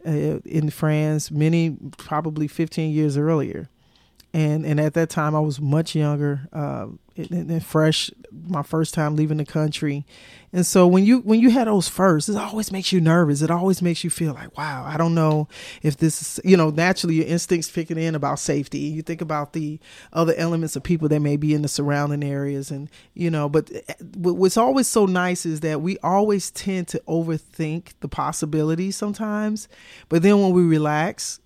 uh, 0.06 0.40
in 0.46 0.70
France 0.70 1.32
many 1.32 1.76
probably 1.98 2.48
15 2.48 2.92
years 2.92 3.18
earlier 3.18 3.70
and 4.34 4.66
and 4.66 4.80
at 4.80 4.96
that 4.96 5.10
time 5.10 5.36
I 5.36 5.40
was 5.40 5.62
much 5.62 5.96
younger 5.96 6.48
uh, 6.52 6.88
and, 7.16 7.52
and, 7.52 7.64
fresh, 7.64 8.10
my 8.32 8.64
first 8.64 8.96
time 8.96 9.16
leaving 9.16 9.38
the 9.38 9.46
country, 9.46 10.04
and 10.52 10.66
so 10.66 10.88
when 10.88 11.06
you 11.06 11.20
when 11.20 11.40
you 11.40 11.52
had 11.52 11.68
those 11.68 11.88
first, 11.88 12.30
it 12.30 12.36
always 12.36 12.72
makes 12.72 12.92
you 12.92 13.00
nervous. 13.00 13.44
It 13.44 13.52
always 13.52 13.84
makes 13.84 14.04
you 14.04 14.10
feel 14.10 14.34
like, 14.34 14.58
wow, 14.58 14.84
I 14.84 14.98
don't 14.98 15.14
know 15.14 15.48
if 15.84 15.98
this 15.98 16.22
is, 16.22 16.40
you 16.44 16.58
know, 16.58 16.72
naturally 16.72 17.16
your 17.16 17.28
instincts 17.28 17.70
picking 17.70 18.00
in 18.00 18.16
about 18.16 18.40
safety. 18.40 18.80
You 18.80 19.04
think 19.04 19.22
about 19.22 19.54
the 19.54 19.80
other 20.12 20.34
elements 20.36 20.76
of 20.76 20.82
people 20.82 21.08
that 21.10 21.20
may 21.20 21.38
be 21.38 21.54
in 21.54 21.62
the 21.62 21.68
surrounding 21.68 22.24
areas, 22.24 22.72
and 22.72 22.90
you 23.14 23.30
know, 23.30 23.48
but 23.48 23.70
what's 24.16 24.58
always 24.58 24.88
so 24.88 25.06
nice 25.06 25.46
is 25.46 25.60
that 25.60 25.82
we 25.82 26.00
always 26.00 26.50
tend 26.50 26.88
to 26.90 27.04
overthink 27.08 27.90
the 28.00 28.08
possibilities 28.08 28.96
sometimes, 28.96 29.68
but 30.10 30.24
then 30.24 30.42
when 30.42 30.54
we 30.54 30.64
relax 30.64 31.40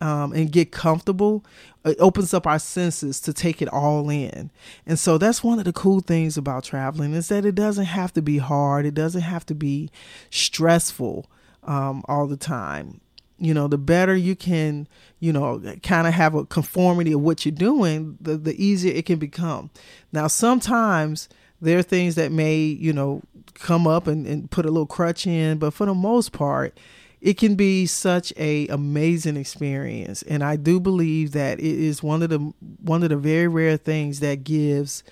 um, 0.00 0.32
and 0.32 0.52
get 0.52 0.70
comfortable, 0.70 1.44
it 1.84 1.96
opens 1.98 2.32
up 2.34 2.46
our 2.46 2.58
senses 2.58 3.20
to 3.20 3.32
take 3.32 3.60
it 3.62 3.68
all 3.68 4.10
in. 4.10 4.50
And 4.86 4.98
so 4.98 5.18
that's 5.18 5.42
one 5.42 5.58
of 5.58 5.64
the 5.64 5.72
cool 5.72 6.00
things 6.00 6.36
about 6.36 6.64
traveling 6.64 7.14
is 7.14 7.28
that 7.28 7.44
it 7.44 7.54
doesn't 7.54 7.86
have 7.86 8.12
to 8.12 8.22
be 8.22 8.38
hard. 8.38 8.86
It 8.86 8.94
doesn't 8.94 9.22
have 9.22 9.44
to 9.46 9.54
be 9.54 9.90
stressful 10.30 11.26
um, 11.64 12.04
all 12.06 12.26
the 12.26 12.36
time. 12.36 13.00
you 13.38 13.54
know, 13.54 13.68
the 13.68 13.78
better 13.78 14.16
you 14.16 14.34
can, 14.34 14.88
you 15.20 15.32
know, 15.32 15.62
kind 15.82 16.06
of 16.06 16.14
have 16.14 16.34
a 16.34 16.44
conformity 16.44 17.12
of 17.12 17.20
what 17.20 17.44
you're 17.46 17.54
doing, 17.54 18.18
the, 18.20 18.36
the 18.36 18.62
easier 18.62 18.92
it 18.94 19.06
can 19.06 19.18
become. 19.18 19.70
Now, 20.12 20.26
sometimes 20.26 21.28
there 21.60 21.78
are 21.78 21.82
things 21.82 22.16
that 22.16 22.32
may, 22.32 22.56
you 22.56 22.92
know, 22.92 23.22
come 23.54 23.86
up 23.86 24.06
and, 24.06 24.26
and 24.26 24.50
put 24.50 24.66
a 24.66 24.70
little 24.70 24.86
crutch 24.86 25.26
in, 25.26 25.58
but 25.58 25.72
for 25.72 25.86
the 25.86 25.94
most 25.94 26.32
part, 26.32 26.78
it 27.20 27.34
can 27.34 27.54
be 27.54 27.86
such 27.86 28.32
a 28.36 28.66
amazing 28.68 29.36
experience. 29.36 30.22
And 30.22 30.42
I 30.42 30.56
do 30.56 30.78
believe 30.78 31.32
that 31.32 31.58
it 31.58 31.64
is 31.64 32.02
one 32.02 32.22
of 32.22 32.30
the 32.30 32.38
one 32.82 33.02
of 33.02 33.08
the 33.10 33.16
very 33.16 33.48
rare 33.48 33.76
things 33.76 34.20
that 34.20 34.44
gives 34.44 35.02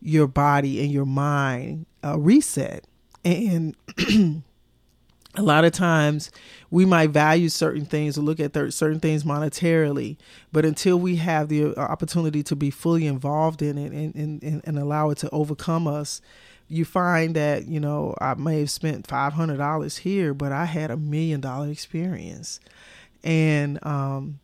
your 0.00 0.26
body 0.26 0.82
and 0.82 0.90
your 0.90 1.06
mind 1.06 1.86
a 2.02 2.18
reset. 2.18 2.84
And 3.24 3.76
a 5.36 5.42
lot 5.42 5.64
of 5.64 5.72
times 5.72 6.30
we 6.70 6.86
might 6.86 7.10
value 7.10 7.48
certain 7.48 7.84
things 7.84 8.16
or 8.16 8.22
look 8.22 8.40
at 8.40 8.54
certain 8.72 9.00
things 9.00 9.24
monetarily, 9.24 10.16
but 10.52 10.64
until 10.64 10.98
we 10.98 11.16
have 11.16 11.48
the 11.48 11.74
uh, 11.74 11.80
opportunity 11.80 12.42
to 12.44 12.56
be 12.56 12.70
fully 12.70 13.06
involved 13.06 13.62
in 13.62 13.76
it 13.76 13.92
and, 13.92 14.14
and, 14.42 14.62
and 14.64 14.78
allow 14.78 15.10
it 15.10 15.18
to 15.18 15.30
overcome 15.30 15.86
us, 15.86 16.22
you 16.70 16.84
find 16.84 17.34
that, 17.34 17.66
you 17.66 17.80
know, 17.80 18.14
I 18.20 18.34
may 18.34 18.60
have 18.60 18.70
spent 18.70 19.08
$500 19.08 19.98
here, 19.98 20.32
but 20.32 20.52
I 20.52 20.66
had 20.66 20.92
a 20.92 20.96
million 20.96 21.40
dollar 21.40 21.68
experience. 21.68 22.60
And 23.24 23.84
um, 23.84 24.38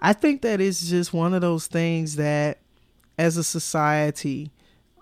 I 0.00 0.12
think 0.12 0.42
that 0.42 0.60
it's 0.60 0.90
just 0.90 1.12
one 1.12 1.34
of 1.34 1.40
those 1.40 1.68
things 1.68 2.16
that 2.16 2.58
as 3.16 3.36
a 3.36 3.44
society, 3.44 4.50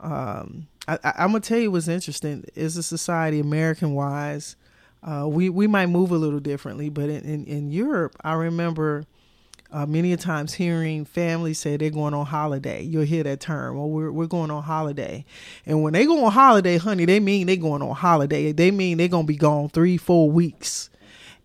um, 0.01 0.69
I, 0.87 0.99
am 1.17 1.31
gonna 1.31 1.41
tell 1.41 1.59
you 1.59 1.71
what's 1.71 1.89
interesting. 1.89 2.45
As 2.55 2.77
a 2.77 2.83
society, 2.83 3.41
American 3.41 3.95
wise, 3.95 4.55
uh, 5.03 5.27
we 5.27 5.49
we 5.49 5.67
might 5.67 5.87
move 5.87 6.13
a 6.13 6.17
little 6.17 6.41
differently, 6.41 6.91
but 6.91 7.09
in 7.09 7.25
in, 7.25 7.45
in 7.47 7.73
Europe, 7.73 8.15
I 8.23 8.35
remember 8.35 9.05
uh, 9.73 9.87
many 9.87 10.13
a 10.13 10.17
times 10.17 10.55
hearing 10.55 11.05
families 11.05 11.59
say 11.59 11.77
they're 11.77 11.91
going 11.91 12.15
on 12.15 12.27
holiday. 12.27 12.83
You'll 12.83 13.05
hear 13.05 13.23
that 13.25 13.41
term, 13.41 13.77
or 13.77 13.91
we're 13.91 14.13
we're 14.13 14.27
going 14.27 14.51
on 14.51 14.63
holiday. 14.63 15.25
And 15.65 15.83
when 15.83 15.93
they 15.93 16.07
go 16.07 16.25
on 16.25 16.33
holiday, 16.33 16.79
honey, 16.79 17.05
they 17.05 17.21
mean 17.21 17.47
they're 17.47 17.57
going 17.57 17.83
on 17.83 17.95
holiday. 17.95 18.53
They 18.53 18.71
mean 18.71 18.99
they're 18.99 19.09
gonna 19.09 19.27
be 19.27 19.37
gone 19.37 19.69
three, 19.69 19.97
four 19.97 20.31
weeks. 20.31 20.91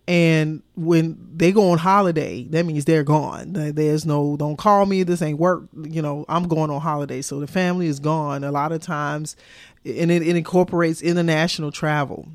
And 0.08 0.62
when 0.74 1.16
they 1.36 1.52
go 1.52 1.70
on 1.70 1.78
holiday, 1.78 2.42
that 2.44 2.66
means 2.66 2.84
they're 2.84 3.04
gone. 3.04 3.52
There's 3.52 4.04
no, 4.04 4.36
don't 4.36 4.56
call 4.56 4.84
me. 4.84 5.04
This 5.04 5.22
ain't 5.22 5.38
work. 5.38 5.62
You 5.80 6.02
know, 6.02 6.24
I'm 6.28 6.48
going 6.48 6.70
on 6.70 6.80
holiday. 6.80 7.22
So 7.22 7.38
the 7.38 7.46
family 7.46 7.86
is 7.86 8.00
gone. 8.00 8.42
A 8.42 8.50
lot 8.50 8.72
of 8.72 8.82
times, 8.82 9.36
and 9.84 10.10
it, 10.10 10.22
it 10.22 10.36
incorporates 10.36 11.02
international 11.02 11.70
travel 11.70 12.26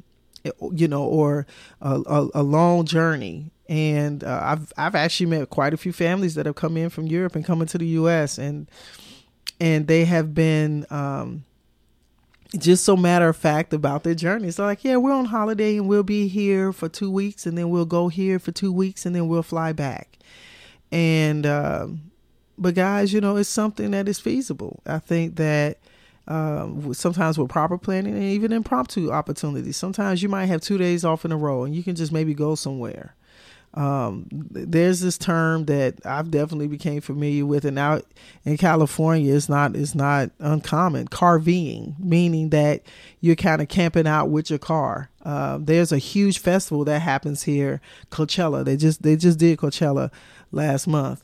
you 0.72 0.88
know, 0.88 1.04
or 1.04 1.46
a, 1.82 2.02
a, 2.06 2.28
a 2.36 2.44
long 2.44 2.86
journey. 2.86 3.52
And 3.70 4.24
uh, 4.24 4.40
I've 4.44 4.72
I've 4.78 4.96
actually 4.96 5.26
met 5.28 5.50
quite 5.50 5.74
a 5.74 5.78
few 5.78 5.92
families 5.92 6.36
that 6.36 6.46
have 6.46 6.56
come 6.56 6.78
in 6.78 6.90
from 6.90 7.08
Europe 7.08 7.36
and 7.36 7.44
coming 7.44 7.68
to 7.68 7.78
the 7.78 7.88
U.S. 7.88 8.38
and 8.38 8.70
and 9.60 9.88
they 9.88 10.06
have 10.06 10.34
been 10.34 10.86
um, 10.90 11.44
just 12.58 12.86
so 12.86 12.96
matter 12.96 13.28
of 13.28 13.36
fact 13.36 13.74
about 13.74 14.04
their 14.04 14.14
journey. 14.16 14.52
So 14.52 14.64
like, 14.64 14.84
yeah, 14.84 14.98
we're 14.98 15.12
on 15.12 15.26
holiday 15.26 15.78
and 15.78 15.88
we'll 15.88 16.04
be 16.04 16.28
here 16.28 16.72
for 16.72 16.88
two 16.88 17.12
weeks, 17.12 17.46
and 17.46 17.58
then 17.58 17.70
we'll 17.70 17.86
go 17.86 18.08
here 18.08 18.40
for 18.40 18.52
two 18.52 18.72
weeks, 18.72 19.06
and 19.06 19.16
then 19.16 19.28
we'll 19.28 19.44
fly 19.44 19.74
back. 19.74 20.18
And 20.92 21.46
uh, 21.46 21.88
but 22.58 22.74
guys, 22.74 23.12
you 23.12 23.20
know, 23.20 23.36
it's 23.36 23.50
something 23.50 23.92
that 23.92 24.08
is 24.08 24.20
feasible. 24.20 24.82
I 24.86 25.00
think 25.00 25.36
that 25.36 25.80
um, 26.28 26.94
sometimes 26.94 27.38
with 27.38 27.50
proper 27.50 27.78
planning 27.78 28.14
and 28.14 28.24
even 28.24 28.52
impromptu 28.52 29.12
opportunities. 29.12 29.78
Sometimes 29.78 30.22
you 30.22 30.30
might 30.30 30.48
have 30.48 30.62
two 30.62 30.78
days 30.78 31.06
off 31.06 31.24
in 31.24 31.32
a 31.32 31.38
row 31.38 31.64
and 31.64 31.76
you 31.76 31.84
can 31.84 31.96
just 31.96 32.12
maybe 32.12 32.34
go 32.34 32.56
somewhere. 32.56 33.16
Um, 33.78 34.26
there's 34.32 35.02
this 35.02 35.20
term 35.20 35.66
that 35.66 36.04
I've 36.04 36.32
definitely 36.32 36.68
became 36.68 37.00
familiar 37.00 37.46
with, 37.46 37.64
and 37.64 37.76
now 37.76 38.02
in 38.44 38.58
California, 38.58 39.36
it's 39.36 39.50
not 39.50 39.76
it's 39.76 39.94
not 39.94 40.32
uncommon. 40.40 41.10
Carving, 41.10 41.96
meaning 42.00 42.50
that 42.50 42.82
you're 43.22 43.36
kind 43.36 43.62
of 43.62 43.68
camping 43.68 44.08
out 44.08 44.32
with 44.32 44.50
your 44.50 44.58
car. 44.58 45.12
Uh, 45.24 45.60
there's 45.62 45.92
a 45.92 46.00
huge 46.00 46.40
festival 46.40 46.86
that 46.86 47.04
happens 47.04 47.44
here, 47.44 47.80
Coachella. 48.10 48.66
They 48.66 48.78
just 48.78 49.04
they 49.04 49.16
just 49.16 49.38
did 49.38 49.60
Coachella 49.60 50.12
last 50.52 50.88
month, 50.88 51.24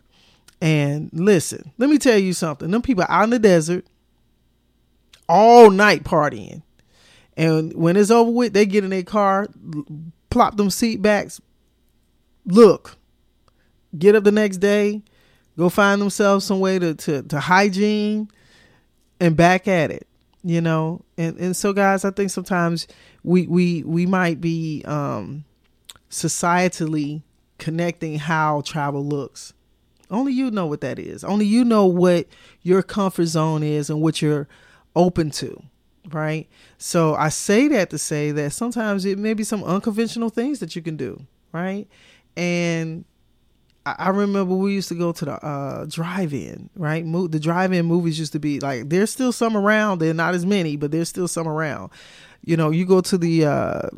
and 0.61 1.09
listen, 1.11 1.71
let 1.79 1.89
me 1.89 1.97
tell 1.97 2.19
you 2.19 2.33
something. 2.33 2.69
Them 2.69 2.83
people 2.83 3.05
out 3.09 3.23
in 3.23 3.31
the 3.31 3.39
desert, 3.39 3.87
all 5.27 5.71
night 5.71 6.03
partying. 6.03 6.61
And 7.35 7.73
when 7.73 7.97
it's 7.97 8.11
over 8.11 8.29
with, 8.29 8.53
they 8.53 8.67
get 8.67 8.83
in 8.83 8.91
their 8.91 9.01
car, 9.01 9.47
plop 10.29 10.55
them 10.57 10.69
seat 10.69 11.01
backs, 11.01 11.41
look, 12.45 12.97
get 13.97 14.15
up 14.15 14.23
the 14.23 14.31
next 14.31 14.57
day, 14.57 15.01
go 15.57 15.69
find 15.69 16.01
themselves 16.01 16.45
some 16.45 16.59
way 16.59 16.79
to, 16.79 16.95
to, 16.95 17.23
to 17.23 17.39
hygiene 17.39 18.29
and 19.19 19.35
back 19.35 19.67
at 19.67 19.91
it, 19.91 20.07
you 20.43 20.61
know? 20.61 21.03
And, 21.17 21.37
and 21.37 21.55
so 21.55 21.73
guys, 21.73 22.05
I 22.05 22.11
think 22.11 22.29
sometimes 22.29 22.87
we, 23.23 23.47
we, 23.47 23.83
we 23.83 24.05
might 24.05 24.41
be, 24.41 24.83
um, 24.85 25.45
societally 26.09 27.23
connecting 27.57 28.19
how 28.19 28.61
travel 28.61 29.03
looks. 29.03 29.53
Only 30.11 30.33
you 30.33 30.51
know 30.51 30.67
what 30.67 30.81
that 30.81 30.99
is. 30.99 31.23
Only 31.23 31.45
you 31.45 31.65
know 31.65 31.87
what 31.87 32.27
your 32.61 32.83
comfort 32.83 33.25
zone 33.25 33.63
is 33.63 33.89
and 33.89 33.99
what 33.99 34.21
you're 34.21 34.47
open 34.95 35.31
to 35.31 35.63
right 36.11 36.49
so 36.77 37.15
i 37.15 37.29
say 37.29 37.67
that 37.67 37.89
to 37.89 37.97
say 37.97 38.31
that 38.31 38.51
sometimes 38.51 39.05
it 39.05 39.17
may 39.17 39.33
be 39.33 39.43
some 39.43 39.63
unconventional 39.63 40.29
things 40.29 40.59
that 40.59 40.75
you 40.75 40.81
can 40.81 40.97
do 40.97 41.25
right 41.51 41.87
and 42.35 43.05
I 43.85 44.09
remember 44.09 44.55
we 44.55 44.73
used 44.73 44.87
to 44.89 44.95
go 44.95 45.11
to 45.11 45.25
the 45.25 45.45
uh, 45.45 45.85
drive-in, 45.89 46.69
right? 46.75 47.05
Mo- 47.05 47.27
the 47.27 47.39
drive-in 47.39 47.85
movies 47.85 48.17
used 48.17 48.31
to 48.31 48.39
be 48.39 48.61
like 48.61 48.87
there's 48.87 49.11
still 49.11 49.33
some 49.33 49.57
around. 49.57 49.99
They're 49.99 50.13
not 50.13 50.35
as 50.35 50.45
many, 50.45 50.77
but 50.77 50.91
there's 50.91 51.09
still 51.09 51.27
some 51.27 51.47
around. 51.47 51.91
You 52.45 52.55
know, 52.55 52.71
you 52.71 52.85
go 52.85 53.01
to 53.01 53.17
the 53.17 53.45
uh, 53.45 53.89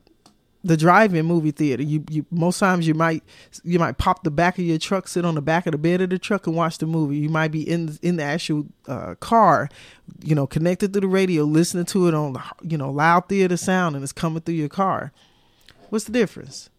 the 0.63 0.75
drive-in 0.75 1.27
movie 1.27 1.51
theater. 1.51 1.83
You, 1.83 2.03
you 2.09 2.25
most 2.31 2.57
times 2.57 2.87
you 2.87 2.95
might 2.95 3.23
you 3.63 3.77
might 3.77 3.99
pop 3.99 4.23
the 4.23 4.31
back 4.31 4.57
of 4.57 4.65
your 4.65 4.79
truck, 4.79 5.07
sit 5.07 5.23
on 5.23 5.35
the 5.35 5.41
back 5.41 5.67
of 5.67 5.73
the 5.73 5.77
bed 5.77 6.01
of 6.01 6.09
the 6.09 6.17
truck, 6.17 6.47
and 6.47 6.55
watch 6.55 6.79
the 6.79 6.87
movie. 6.87 7.17
You 7.17 7.29
might 7.29 7.51
be 7.51 7.61
in 7.61 7.99
in 8.01 8.15
the 8.15 8.23
actual 8.23 8.65
uh, 8.87 9.13
car, 9.19 9.69
you 10.23 10.33
know, 10.33 10.47
connected 10.47 10.93
to 10.93 10.99
the 10.99 11.07
radio, 11.07 11.43
listening 11.43 11.85
to 11.85 12.07
it 12.07 12.15
on 12.15 12.33
the 12.33 12.41
you 12.63 12.77
know 12.77 12.89
loud 12.89 13.29
theater 13.29 13.55
sound, 13.55 13.95
and 13.95 14.01
it's 14.01 14.11
coming 14.11 14.41
through 14.41 14.55
your 14.55 14.69
car. 14.69 15.11
What's 15.89 16.05
the 16.05 16.11
difference, 16.11 16.71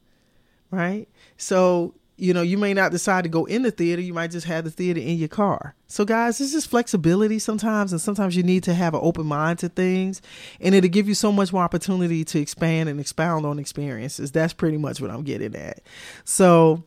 right? 0.72 1.08
So 1.36 1.94
you 2.18 2.32
know, 2.32 2.42
you 2.42 2.56
may 2.56 2.72
not 2.72 2.92
decide 2.92 3.24
to 3.24 3.28
go 3.28 3.44
in 3.44 3.62
the 3.62 3.70
theater. 3.70 4.00
You 4.00 4.14
might 4.14 4.30
just 4.30 4.46
have 4.46 4.64
the 4.64 4.70
theater 4.70 5.00
in 5.00 5.18
your 5.18 5.28
car. 5.28 5.74
So, 5.86 6.04
guys, 6.04 6.38
this 6.38 6.54
is 6.54 6.64
flexibility 6.64 7.38
sometimes, 7.38 7.92
and 7.92 8.00
sometimes 8.00 8.34
you 8.34 8.42
need 8.42 8.62
to 8.64 8.74
have 8.74 8.94
an 8.94 9.00
open 9.02 9.26
mind 9.26 9.58
to 9.60 9.68
things, 9.68 10.22
and 10.60 10.74
it'll 10.74 10.88
give 10.88 11.08
you 11.08 11.14
so 11.14 11.30
much 11.30 11.52
more 11.52 11.62
opportunity 11.62 12.24
to 12.24 12.40
expand 12.40 12.88
and 12.88 12.98
expound 12.98 13.44
on 13.44 13.58
experiences. 13.58 14.32
That's 14.32 14.54
pretty 14.54 14.78
much 14.78 15.00
what 15.00 15.10
I'm 15.10 15.24
getting 15.24 15.54
at. 15.54 15.80
So, 16.24 16.84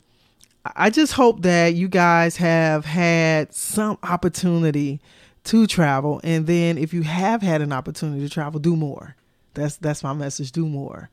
I 0.76 0.90
just 0.90 1.12
hope 1.12 1.42
that 1.42 1.74
you 1.74 1.88
guys 1.88 2.36
have 2.36 2.84
had 2.84 3.54
some 3.54 3.98
opportunity 4.02 5.00
to 5.44 5.66
travel, 5.68 6.20
and 6.24 6.46
then 6.48 6.76
if 6.76 6.92
you 6.92 7.02
have 7.02 7.40
had 7.40 7.62
an 7.62 7.72
opportunity 7.72 8.22
to 8.22 8.28
travel, 8.28 8.58
do 8.58 8.74
more. 8.74 9.14
That's 9.54 9.76
that's 9.76 10.02
my 10.02 10.12
message. 10.12 10.50
Do 10.50 10.66
more, 10.66 11.08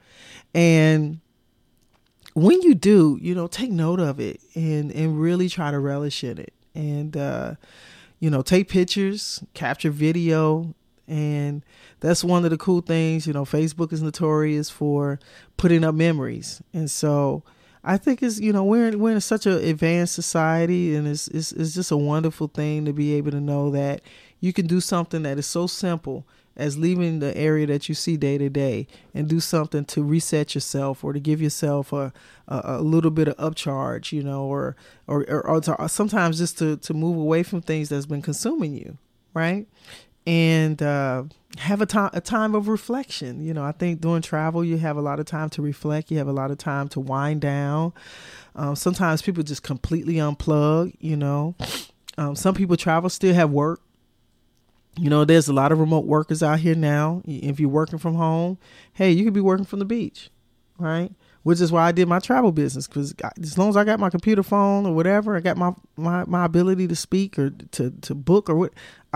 and 0.55 1.19
when 2.37 2.61
you 2.61 2.75
do, 2.75 3.17
you 3.19 3.33
know, 3.33 3.47
take 3.47 3.71
note 3.71 3.99
of 3.99 4.19
it 4.19 4.39
and 4.53 4.91
and 4.91 5.19
really 5.19 5.49
try 5.49 5.71
to 5.71 5.79
relish 5.79 6.23
in 6.23 6.37
it. 6.37 6.53
And 6.75 7.17
uh, 7.17 7.55
you 8.19 8.29
know, 8.29 8.43
take 8.43 8.69
pictures, 8.69 9.43
capture 9.55 9.89
video, 9.89 10.75
and 11.07 11.65
that's 11.99 12.23
one 12.23 12.45
of 12.45 12.51
the 12.51 12.57
cool 12.57 12.81
things. 12.81 13.25
You 13.25 13.33
know, 13.33 13.43
Facebook 13.43 13.91
is 13.91 14.03
notorious 14.03 14.69
for 14.69 15.19
putting 15.57 15.83
up 15.83 15.95
memories, 15.95 16.61
and 16.73 16.91
so 16.91 17.41
I 17.83 17.97
think 17.97 18.21
it's 18.21 18.39
you 18.39 18.53
know 18.53 18.63
we're 18.63 18.89
in, 18.89 18.99
we're 18.99 19.15
in 19.15 19.21
such 19.21 19.47
an 19.47 19.53
advanced 19.53 20.13
society, 20.13 20.95
and 20.95 21.07
it's, 21.07 21.27
it's 21.29 21.51
it's 21.53 21.73
just 21.73 21.89
a 21.89 21.97
wonderful 21.97 22.49
thing 22.49 22.85
to 22.85 22.93
be 22.93 23.15
able 23.15 23.31
to 23.31 23.41
know 23.41 23.71
that 23.71 24.01
you 24.41 24.53
can 24.53 24.67
do 24.67 24.79
something 24.79 25.23
that 25.23 25.39
is 25.39 25.47
so 25.47 25.65
simple 25.65 26.27
as 26.57 26.77
leaving 26.77 27.19
the 27.19 27.37
area 27.37 27.67
that 27.67 27.87
you 27.87 27.95
see 27.95 28.17
day 28.17 28.37
to 28.37 28.49
day 28.49 28.87
and 29.13 29.29
do 29.29 29.39
something 29.39 29.85
to 29.85 30.03
reset 30.03 30.55
yourself 30.55 31.03
or 31.03 31.13
to 31.13 31.19
give 31.19 31.41
yourself 31.41 31.93
a, 31.93 32.11
a, 32.47 32.61
a 32.63 32.81
little 32.81 33.11
bit 33.11 33.27
of 33.27 33.37
upcharge, 33.37 34.11
you 34.11 34.23
know, 34.23 34.43
or 34.43 34.75
or 35.05 35.23
or, 35.29 35.47
or, 35.47 35.61
to, 35.61 35.87
sometimes 35.87 36.39
just 36.39 36.57
to 36.57 36.75
to 36.77 36.93
move 36.93 37.15
away 37.15 37.43
from 37.43 37.61
things 37.61 37.89
that's 37.89 38.07
been 38.07 38.23
consuming 38.23 38.73
you, 38.73 38.97
right? 39.33 39.67
And 40.25 40.81
uh, 40.81 41.23
have 41.59 41.79
a 41.81 41.85
time 41.85 42.09
a 42.13 42.21
time 42.21 42.55
of 42.55 42.67
reflection. 42.67 43.45
You 43.45 43.53
know, 43.53 43.63
I 43.63 43.71
think 43.71 44.01
during 44.01 44.23
travel 44.23 44.63
you 44.63 44.77
have 44.77 44.97
a 44.97 45.01
lot 45.01 45.19
of 45.19 45.27
time 45.27 45.49
to 45.51 45.61
reflect. 45.61 46.09
You 46.11 46.17
have 46.17 46.27
a 46.27 46.33
lot 46.33 46.49
of 46.49 46.57
time 46.57 46.89
to 46.89 46.99
wind 46.99 47.41
down. 47.41 47.93
Um, 48.55 48.75
sometimes 48.75 49.21
people 49.21 49.43
just 49.43 49.61
completely 49.61 50.15
unplug. 50.15 50.95
You 50.99 51.17
know, 51.17 51.55
um, 52.17 52.35
some 52.35 52.55
people 52.55 52.75
travel 52.77 53.11
still 53.11 53.35
have 53.35 53.51
work 53.51 53.79
you 54.97 55.09
know, 55.09 55.25
there's 55.25 55.47
a 55.47 55.53
lot 55.53 55.71
of 55.71 55.79
remote 55.79 56.05
workers 56.05 56.41
out 56.41 56.59
here 56.59 56.75
now. 56.75 57.21
If 57.25 57.59
you're 57.59 57.69
working 57.69 57.99
from 57.99 58.15
home, 58.15 58.57
hey, 58.93 59.11
you 59.11 59.23
could 59.23 59.33
be 59.33 59.41
working 59.41 59.65
from 59.65 59.79
the 59.79 59.85
beach, 59.85 60.29
right? 60.77 61.11
which 61.47 61.61
is 61.61 61.71
why 61.71 61.87
I 61.87 61.93
did 61.93 62.09
my 62.09 62.19
travel 62.19 62.51
business 62.51 62.87
because 62.87 63.15
as 63.41 63.57
long 63.57 63.69
as 63.69 63.77
I 63.77 63.85
got 63.85 64.01
my 64.01 64.09
computer 64.09 64.43
phone 64.43 64.85
or 64.85 64.93
whatever, 64.93 65.37
I 65.37 65.39
got 65.39 65.55
my 65.55 65.71
my, 65.95 66.25
my 66.25 66.43
ability 66.43 66.89
to 66.89 66.95
speak 66.97 67.39
or 67.39 67.51
to 67.51 67.89
to 67.89 68.13
book 68.13 68.49
or 68.49 68.55
what, 68.55 68.73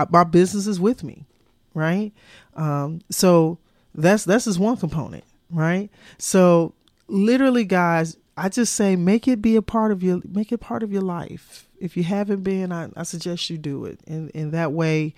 my 0.08 0.24
business 0.24 0.66
is 0.66 0.80
with 0.80 1.04
me, 1.04 1.26
right? 1.74 2.10
Um, 2.56 3.02
so 3.10 3.58
that's 3.94 4.24
that's 4.24 4.46
just 4.46 4.58
one 4.58 4.78
component, 4.78 5.24
right? 5.50 5.90
So 6.16 6.72
literally, 7.06 7.66
guys, 7.66 8.16
I 8.34 8.48
just 8.48 8.76
say 8.76 8.96
make 8.96 9.28
it 9.28 9.42
be 9.42 9.56
a 9.56 9.60
part 9.60 9.92
of 9.92 10.02
your 10.02 10.22
make 10.26 10.52
it 10.52 10.58
part 10.58 10.82
of 10.82 10.90
your 10.90 11.02
life. 11.02 11.68
If 11.80 11.98
you 11.98 12.04
haven't 12.04 12.44
been, 12.44 12.72
I, 12.72 12.88
I 12.96 13.02
suggest 13.02 13.50
you 13.50 13.58
do 13.58 13.84
it, 13.84 14.00
and 14.06 14.30
in 14.30 14.52
that 14.52 14.72
way 14.72 15.14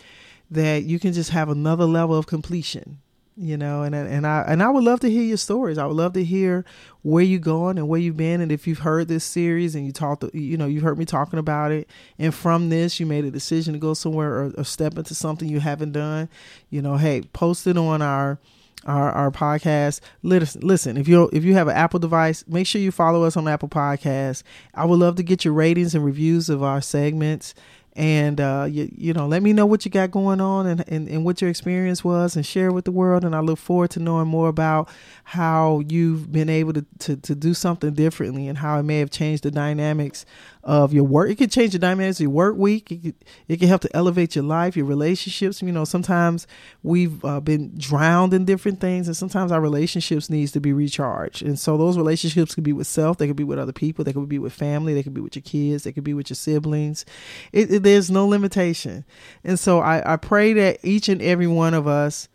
that 0.51 0.85
you 0.85 0.99
can 0.99 1.13
just 1.13 1.31
have 1.31 1.49
another 1.49 1.85
level 1.85 2.17
of 2.17 2.27
completion 2.27 2.99
you 3.37 3.57
know 3.57 3.83
and 3.83 3.95
and 3.95 4.27
I 4.27 4.45
and 4.47 4.63
I 4.63 4.71
would 4.71 4.85
love 4.85 5.01
to 5.01 5.11
hear 5.11 5.23
your 5.23 5.37
stories. 5.37 5.77
I 5.77 5.87
would 5.87 5.97
love 5.97 6.13
to 6.13 6.25
hear 6.25 6.65
where 7.03 7.25
you're 7.25 7.41
going 7.41 7.79
and 7.79 7.89
where 7.89 7.99
you've 7.99 8.17
been 8.17 8.41
and 8.41 8.53
if 8.53 8.67
you've 8.67 8.79
heard 8.79 9.09
this 9.09 9.25
series 9.25 9.75
and 9.75 9.85
you 9.85 9.93
talked 9.93 10.25
you 10.33 10.57
know 10.57 10.67
you've 10.67 10.85
heard 10.85 10.99
me 10.99 11.05
talking 11.05 11.39
about 11.39 11.73
it 11.73 11.89
and 12.19 12.35
from 12.35 12.69
this 12.69 13.01
you 13.01 13.07
made 13.07 13.25
a 13.25 13.31
decision 13.31 13.73
to 13.73 13.79
go 13.79 13.93
somewhere 13.93 14.31
or, 14.31 14.53
or 14.57 14.65
step 14.65 14.97
into 14.97 15.15
something 15.15 15.49
you 15.49 15.61
haven't 15.61 15.93
done, 15.93 16.29
you 16.71 16.81
know, 16.81 16.97
hey, 16.97 17.23
post 17.33 17.67
it 17.67 17.77
on 17.77 18.03
our 18.03 18.39
our, 18.87 19.11
our 19.13 19.31
podcast. 19.31 20.01
Listen, 20.23 20.61
listen, 20.61 20.97
if 20.97 21.09
you 21.09 21.29
if 21.33 21.45
you 21.45 21.55
have 21.55 21.69
an 21.69 21.77
Apple 21.77 21.99
device, 21.99 22.45
make 22.47 22.67
sure 22.67 22.81
you 22.81 22.93
follow 22.93 23.25
us 23.25 23.37
on 23.37 23.49
Apple 23.49 23.69
Podcasts. 23.69 24.43
I 24.75 24.85
would 24.85 24.99
love 24.99 25.17
to 25.17 25.23
get 25.23 25.45
your 25.45 25.55
ratings 25.55 25.95
and 25.95 26.05
reviews 26.05 26.49
of 26.49 26.63
our 26.63 26.81
segments 26.81 27.55
and 27.97 28.41
uh, 28.41 28.67
you, 28.69 28.91
you 28.97 29.13
know 29.13 29.27
let 29.27 29.43
me 29.43 29.53
know 29.53 29.67
what 29.67 29.85
you 29.85 29.91
got 29.91 30.11
going 30.11 30.41
on 30.41 30.67
and, 30.67 30.85
and, 30.89 31.09
and 31.09 31.25
what 31.25 31.41
your 31.41 31.49
experience 31.49 32.03
was 32.03 32.37
and 32.37 32.45
share 32.45 32.73
with 32.73 32.85
the 32.85 32.93
world. 32.93 33.25
And 33.25 33.35
i 33.35 33.41
look 33.41 33.59
forward 33.59 33.91
to 33.93 34.01
knowing 34.01 34.29
more 34.29 34.49
about 34.49 34.89
how 35.25 35.83
you've 35.89 36.33
been 36.33 36.49
able 36.49 36.73
to, 36.73 36.85
to, 37.01 37.17
to 37.17 37.35
do 37.35 37.55
something 37.55 37.95
differently 37.95 38.49
and 38.49 38.59
how 38.59 38.79
it 38.79 38.83
may 38.83 38.99
have 38.99 39.11
changed 39.11 39.45
the 39.45 39.51
dynamics 39.51 40.27
of 40.65 40.95
your 40.95 41.05
work. 41.05 41.31
It 41.31 41.37
could 41.37 41.53
change 41.53 41.73
the 41.73 41.79
dynamics 41.79 42.19
of 42.19 42.25
your 42.25 42.31
work 42.31 42.57
week. 42.57 42.91
It 42.91 43.03
could, 43.03 43.15
it 43.49 43.59
can 43.59 43.69
help 43.69 43.83
to 43.83 43.97
elevate 43.97 44.35
your 44.35 44.45
life 44.45 44.77
your 44.77 44.87
relationships. 44.87 45.63
You 45.63 45.71
know 45.71 45.85
sometimes 45.85 46.47
we've 46.83 47.23
uh, 47.25 47.41
been 47.41 47.77
drowned 47.79 48.33
in 48.33 48.45
different 48.45 48.81
things 48.81 49.07
and 49.07 49.17
sometimes 49.17 49.53
our 49.53 49.61
relationships 49.61 50.31
needs 50.31 50.53
to 50.53 50.61
be 50.61 50.73
recharged. 50.73 51.43
And 51.43 51.59
so 51.59 51.77
those 51.77 51.99
relationships 51.99 52.55
could 52.55 52.65
be 52.65 52.73
with 52.73 52.87
self. 52.87 53.19
They 53.19 53.27
could 53.27 53.37
be 53.37 53.45
with 53.45 53.59
other 53.59 53.73
people. 53.73 54.05
They 54.05 54.13
could 54.13 54.29
be 54.29 54.39
with 54.39 54.53
family. 54.53 54.95
They 54.95 55.03
could 55.03 55.15
be 55.15 55.21
with 55.21 55.37
your 55.37 55.43
kids. 55.43 55.85
They 55.85 55.93
could 55.93 56.05
be 56.05 56.15
with 56.15 56.31
your 56.31 56.37
siblings. 56.37 57.05
It, 57.53 57.71
it 57.71 57.83
there's 57.83 58.11
no 58.11 58.27
limitation. 58.27 59.05
And 59.45 59.59
so 59.59 59.81
I, 59.81 60.15
I 60.15 60.17
pray 60.17 60.55
that 60.55 60.81
each 60.83 61.09
and 61.11 61.21
every 61.21 61.47
one 61.47 61.75
of 61.75 61.87
us 61.87 62.29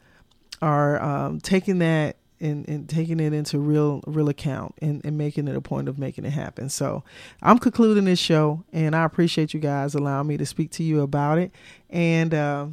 are 0.62 1.02
um, 1.02 1.40
taking 1.40 1.80
that 1.80 2.18
and, 2.42 2.68
and, 2.68 2.90
taking 2.90 3.20
it 3.20 3.34
into 3.34 3.60
real 3.60 4.02
real 4.08 4.30
account 4.30 4.76
and, 4.82 5.04
and 5.04 5.18
making 5.18 5.48
it 5.48 5.56
a 5.56 5.62
point 5.62 5.90
of 5.90 6.00
making 6.00 6.26
it 6.26 6.32
happen. 6.32 6.70
So 6.70 7.04
I'm 7.42 7.60
concluding 7.60 8.06
this 8.06 8.20
show 8.20 8.64
and 8.72 8.96
I 8.96 9.04
appreciate 9.04 9.54
you 9.54 9.60
guys 9.60 9.96
allowing 9.96 10.28
me 10.28 10.38
to 10.38 10.46
speak 10.46 10.72
to 10.72 10.84
you 10.84 11.02
about 11.02 11.38
it. 11.38 11.52
And 11.90 12.34
uh, 12.34 12.68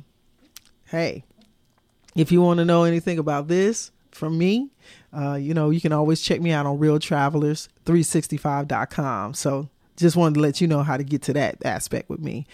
hey, 0.87 1.25
if 2.15 2.33
you 2.33 2.41
want 2.41 2.59
to 2.59 2.65
know 2.65 2.85
anything 2.85 3.19
about 3.19 3.49
this 3.49 3.91
from 4.11 4.39
me, 4.39 4.71
uh, 5.17 5.35
you 5.35 5.55
know, 5.55 5.71
you 5.71 5.81
can 5.81 5.93
always 5.93 6.21
check 6.21 6.41
me 6.41 6.51
out 6.53 6.67
on 6.67 6.79
realtravelers365.com. 6.79 9.35
So 9.35 9.69
just 9.97 10.17
wanted 10.17 10.35
to 10.35 10.41
let 10.41 10.61
you 10.61 10.67
know 10.67 10.83
how 10.83 10.97
to 10.97 11.05
get 11.05 11.23
to 11.23 11.33
that 11.35 11.65
aspect 11.65 12.09
with 12.09 12.19
me. 12.21 12.47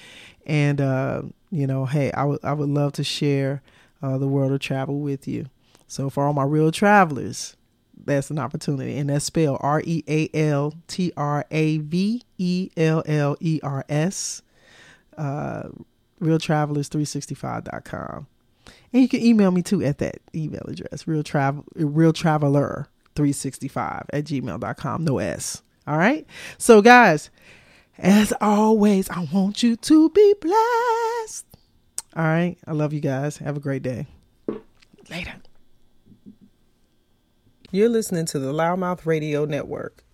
And 0.47 0.81
uh, 0.81 1.23
you 1.51 1.67
know, 1.67 1.87
hey, 1.87 2.13
I 2.13 2.25
would 2.25 2.41
I 2.43 2.53
would 2.53 2.69
love 2.69 2.93
to 2.95 3.05
share 3.05 3.63
uh, 4.03 4.19
the 4.19 4.27
world 4.27 4.51
of 4.53 4.61
travel 4.61 5.01
with 5.01 5.29
you. 5.29 5.47
So 5.93 6.09
for 6.09 6.27
all 6.27 6.33
my 6.33 6.45
real 6.45 6.73
travelers, 6.73 7.55
that's 8.03 8.31
an 8.31 8.39
opportunity, 8.39 8.97
and 8.97 9.11
that's 9.11 9.27
spelled 9.27 9.59
R 9.61 9.83
E 9.85 10.03
A 10.09 10.31
L 10.33 10.73
T 10.89 11.13
R 11.19 11.45
A 11.51 11.77
V 11.77 12.23
E 12.39 12.71
L 12.79 13.03
L 13.05 13.37
E 13.41 13.61
R 13.63 13.85
S. 13.91 14.41
Uh, 15.19 15.65
realtravelers365.com. 16.19 18.27
And 18.95 19.03
you 19.03 19.09
can 19.09 19.21
email 19.21 19.51
me 19.51 19.61
too 19.61 19.85
at 19.85 19.99
that 19.99 20.23
email 20.35 20.65
address, 20.67 21.07
real 21.07 21.23
travel 21.23 21.67
real 21.75 22.15
traveler 22.15 22.89
365 23.15 24.07
at 24.15 24.25
gmail.com. 24.25 25.05
No 25.05 25.19
S. 25.19 25.63
All 25.87 25.99
right. 25.99 26.27
So, 26.57 26.81
guys, 26.81 27.29
as 27.99 28.33
always, 28.41 29.11
I 29.11 29.29
want 29.31 29.63
you 29.63 29.77
to 29.77 30.09
be 30.09 30.35
blessed. 30.41 31.45
All 32.17 32.25
right. 32.25 32.57
I 32.67 32.73
love 32.73 32.95
you 32.95 33.01
guys. 33.01 33.37
Have 33.37 33.59
a 33.59 33.61
great 33.61 33.83
day. 33.83 34.07
Later. 35.11 35.35
You're 37.75 37.89
listening 37.89 38.27
to 38.27 38.39
the 38.39 38.53
Loudmouth 38.53 39.07
Radio 39.07 39.47
Network. 39.47 40.05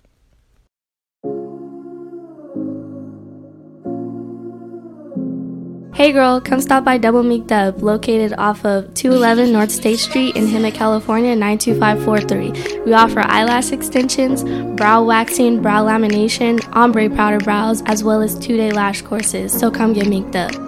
Hey 5.92 6.12
girl, 6.12 6.40
come 6.40 6.60
stop 6.60 6.84
by 6.84 6.98
Double 6.98 7.24
Meek 7.24 7.48
Dub, 7.48 7.82
located 7.82 8.32
off 8.38 8.64
of 8.64 8.94
211 8.94 9.52
North 9.52 9.72
State 9.72 9.98
Street 9.98 10.36
in 10.36 10.46
Hemet, 10.46 10.74
California 10.74 11.34
92543. 11.34 12.84
We 12.84 12.92
offer 12.92 13.22
eyelash 13.22 13.72
extensions, 13.72 14.44
brow 14.76 15.02
waxing, 15.02 15.60
brow 15.60 15.84
lamination, 15.84 16.64
ombre 16.76 17.10
powder 17.10 17.40
brows, 17.40 17.82
as 17.86 18.04
well 18.04 18.22
as 18.22 18.38
two 18.38 18.56
day 18.56 18.70
lash 18.70 19.02
courses. 19.02 19.52
So 19.52 19.68
come 19.68 19.92
get 19.94 20.06
meeked 20.06 20.36
up. 20.36 20.67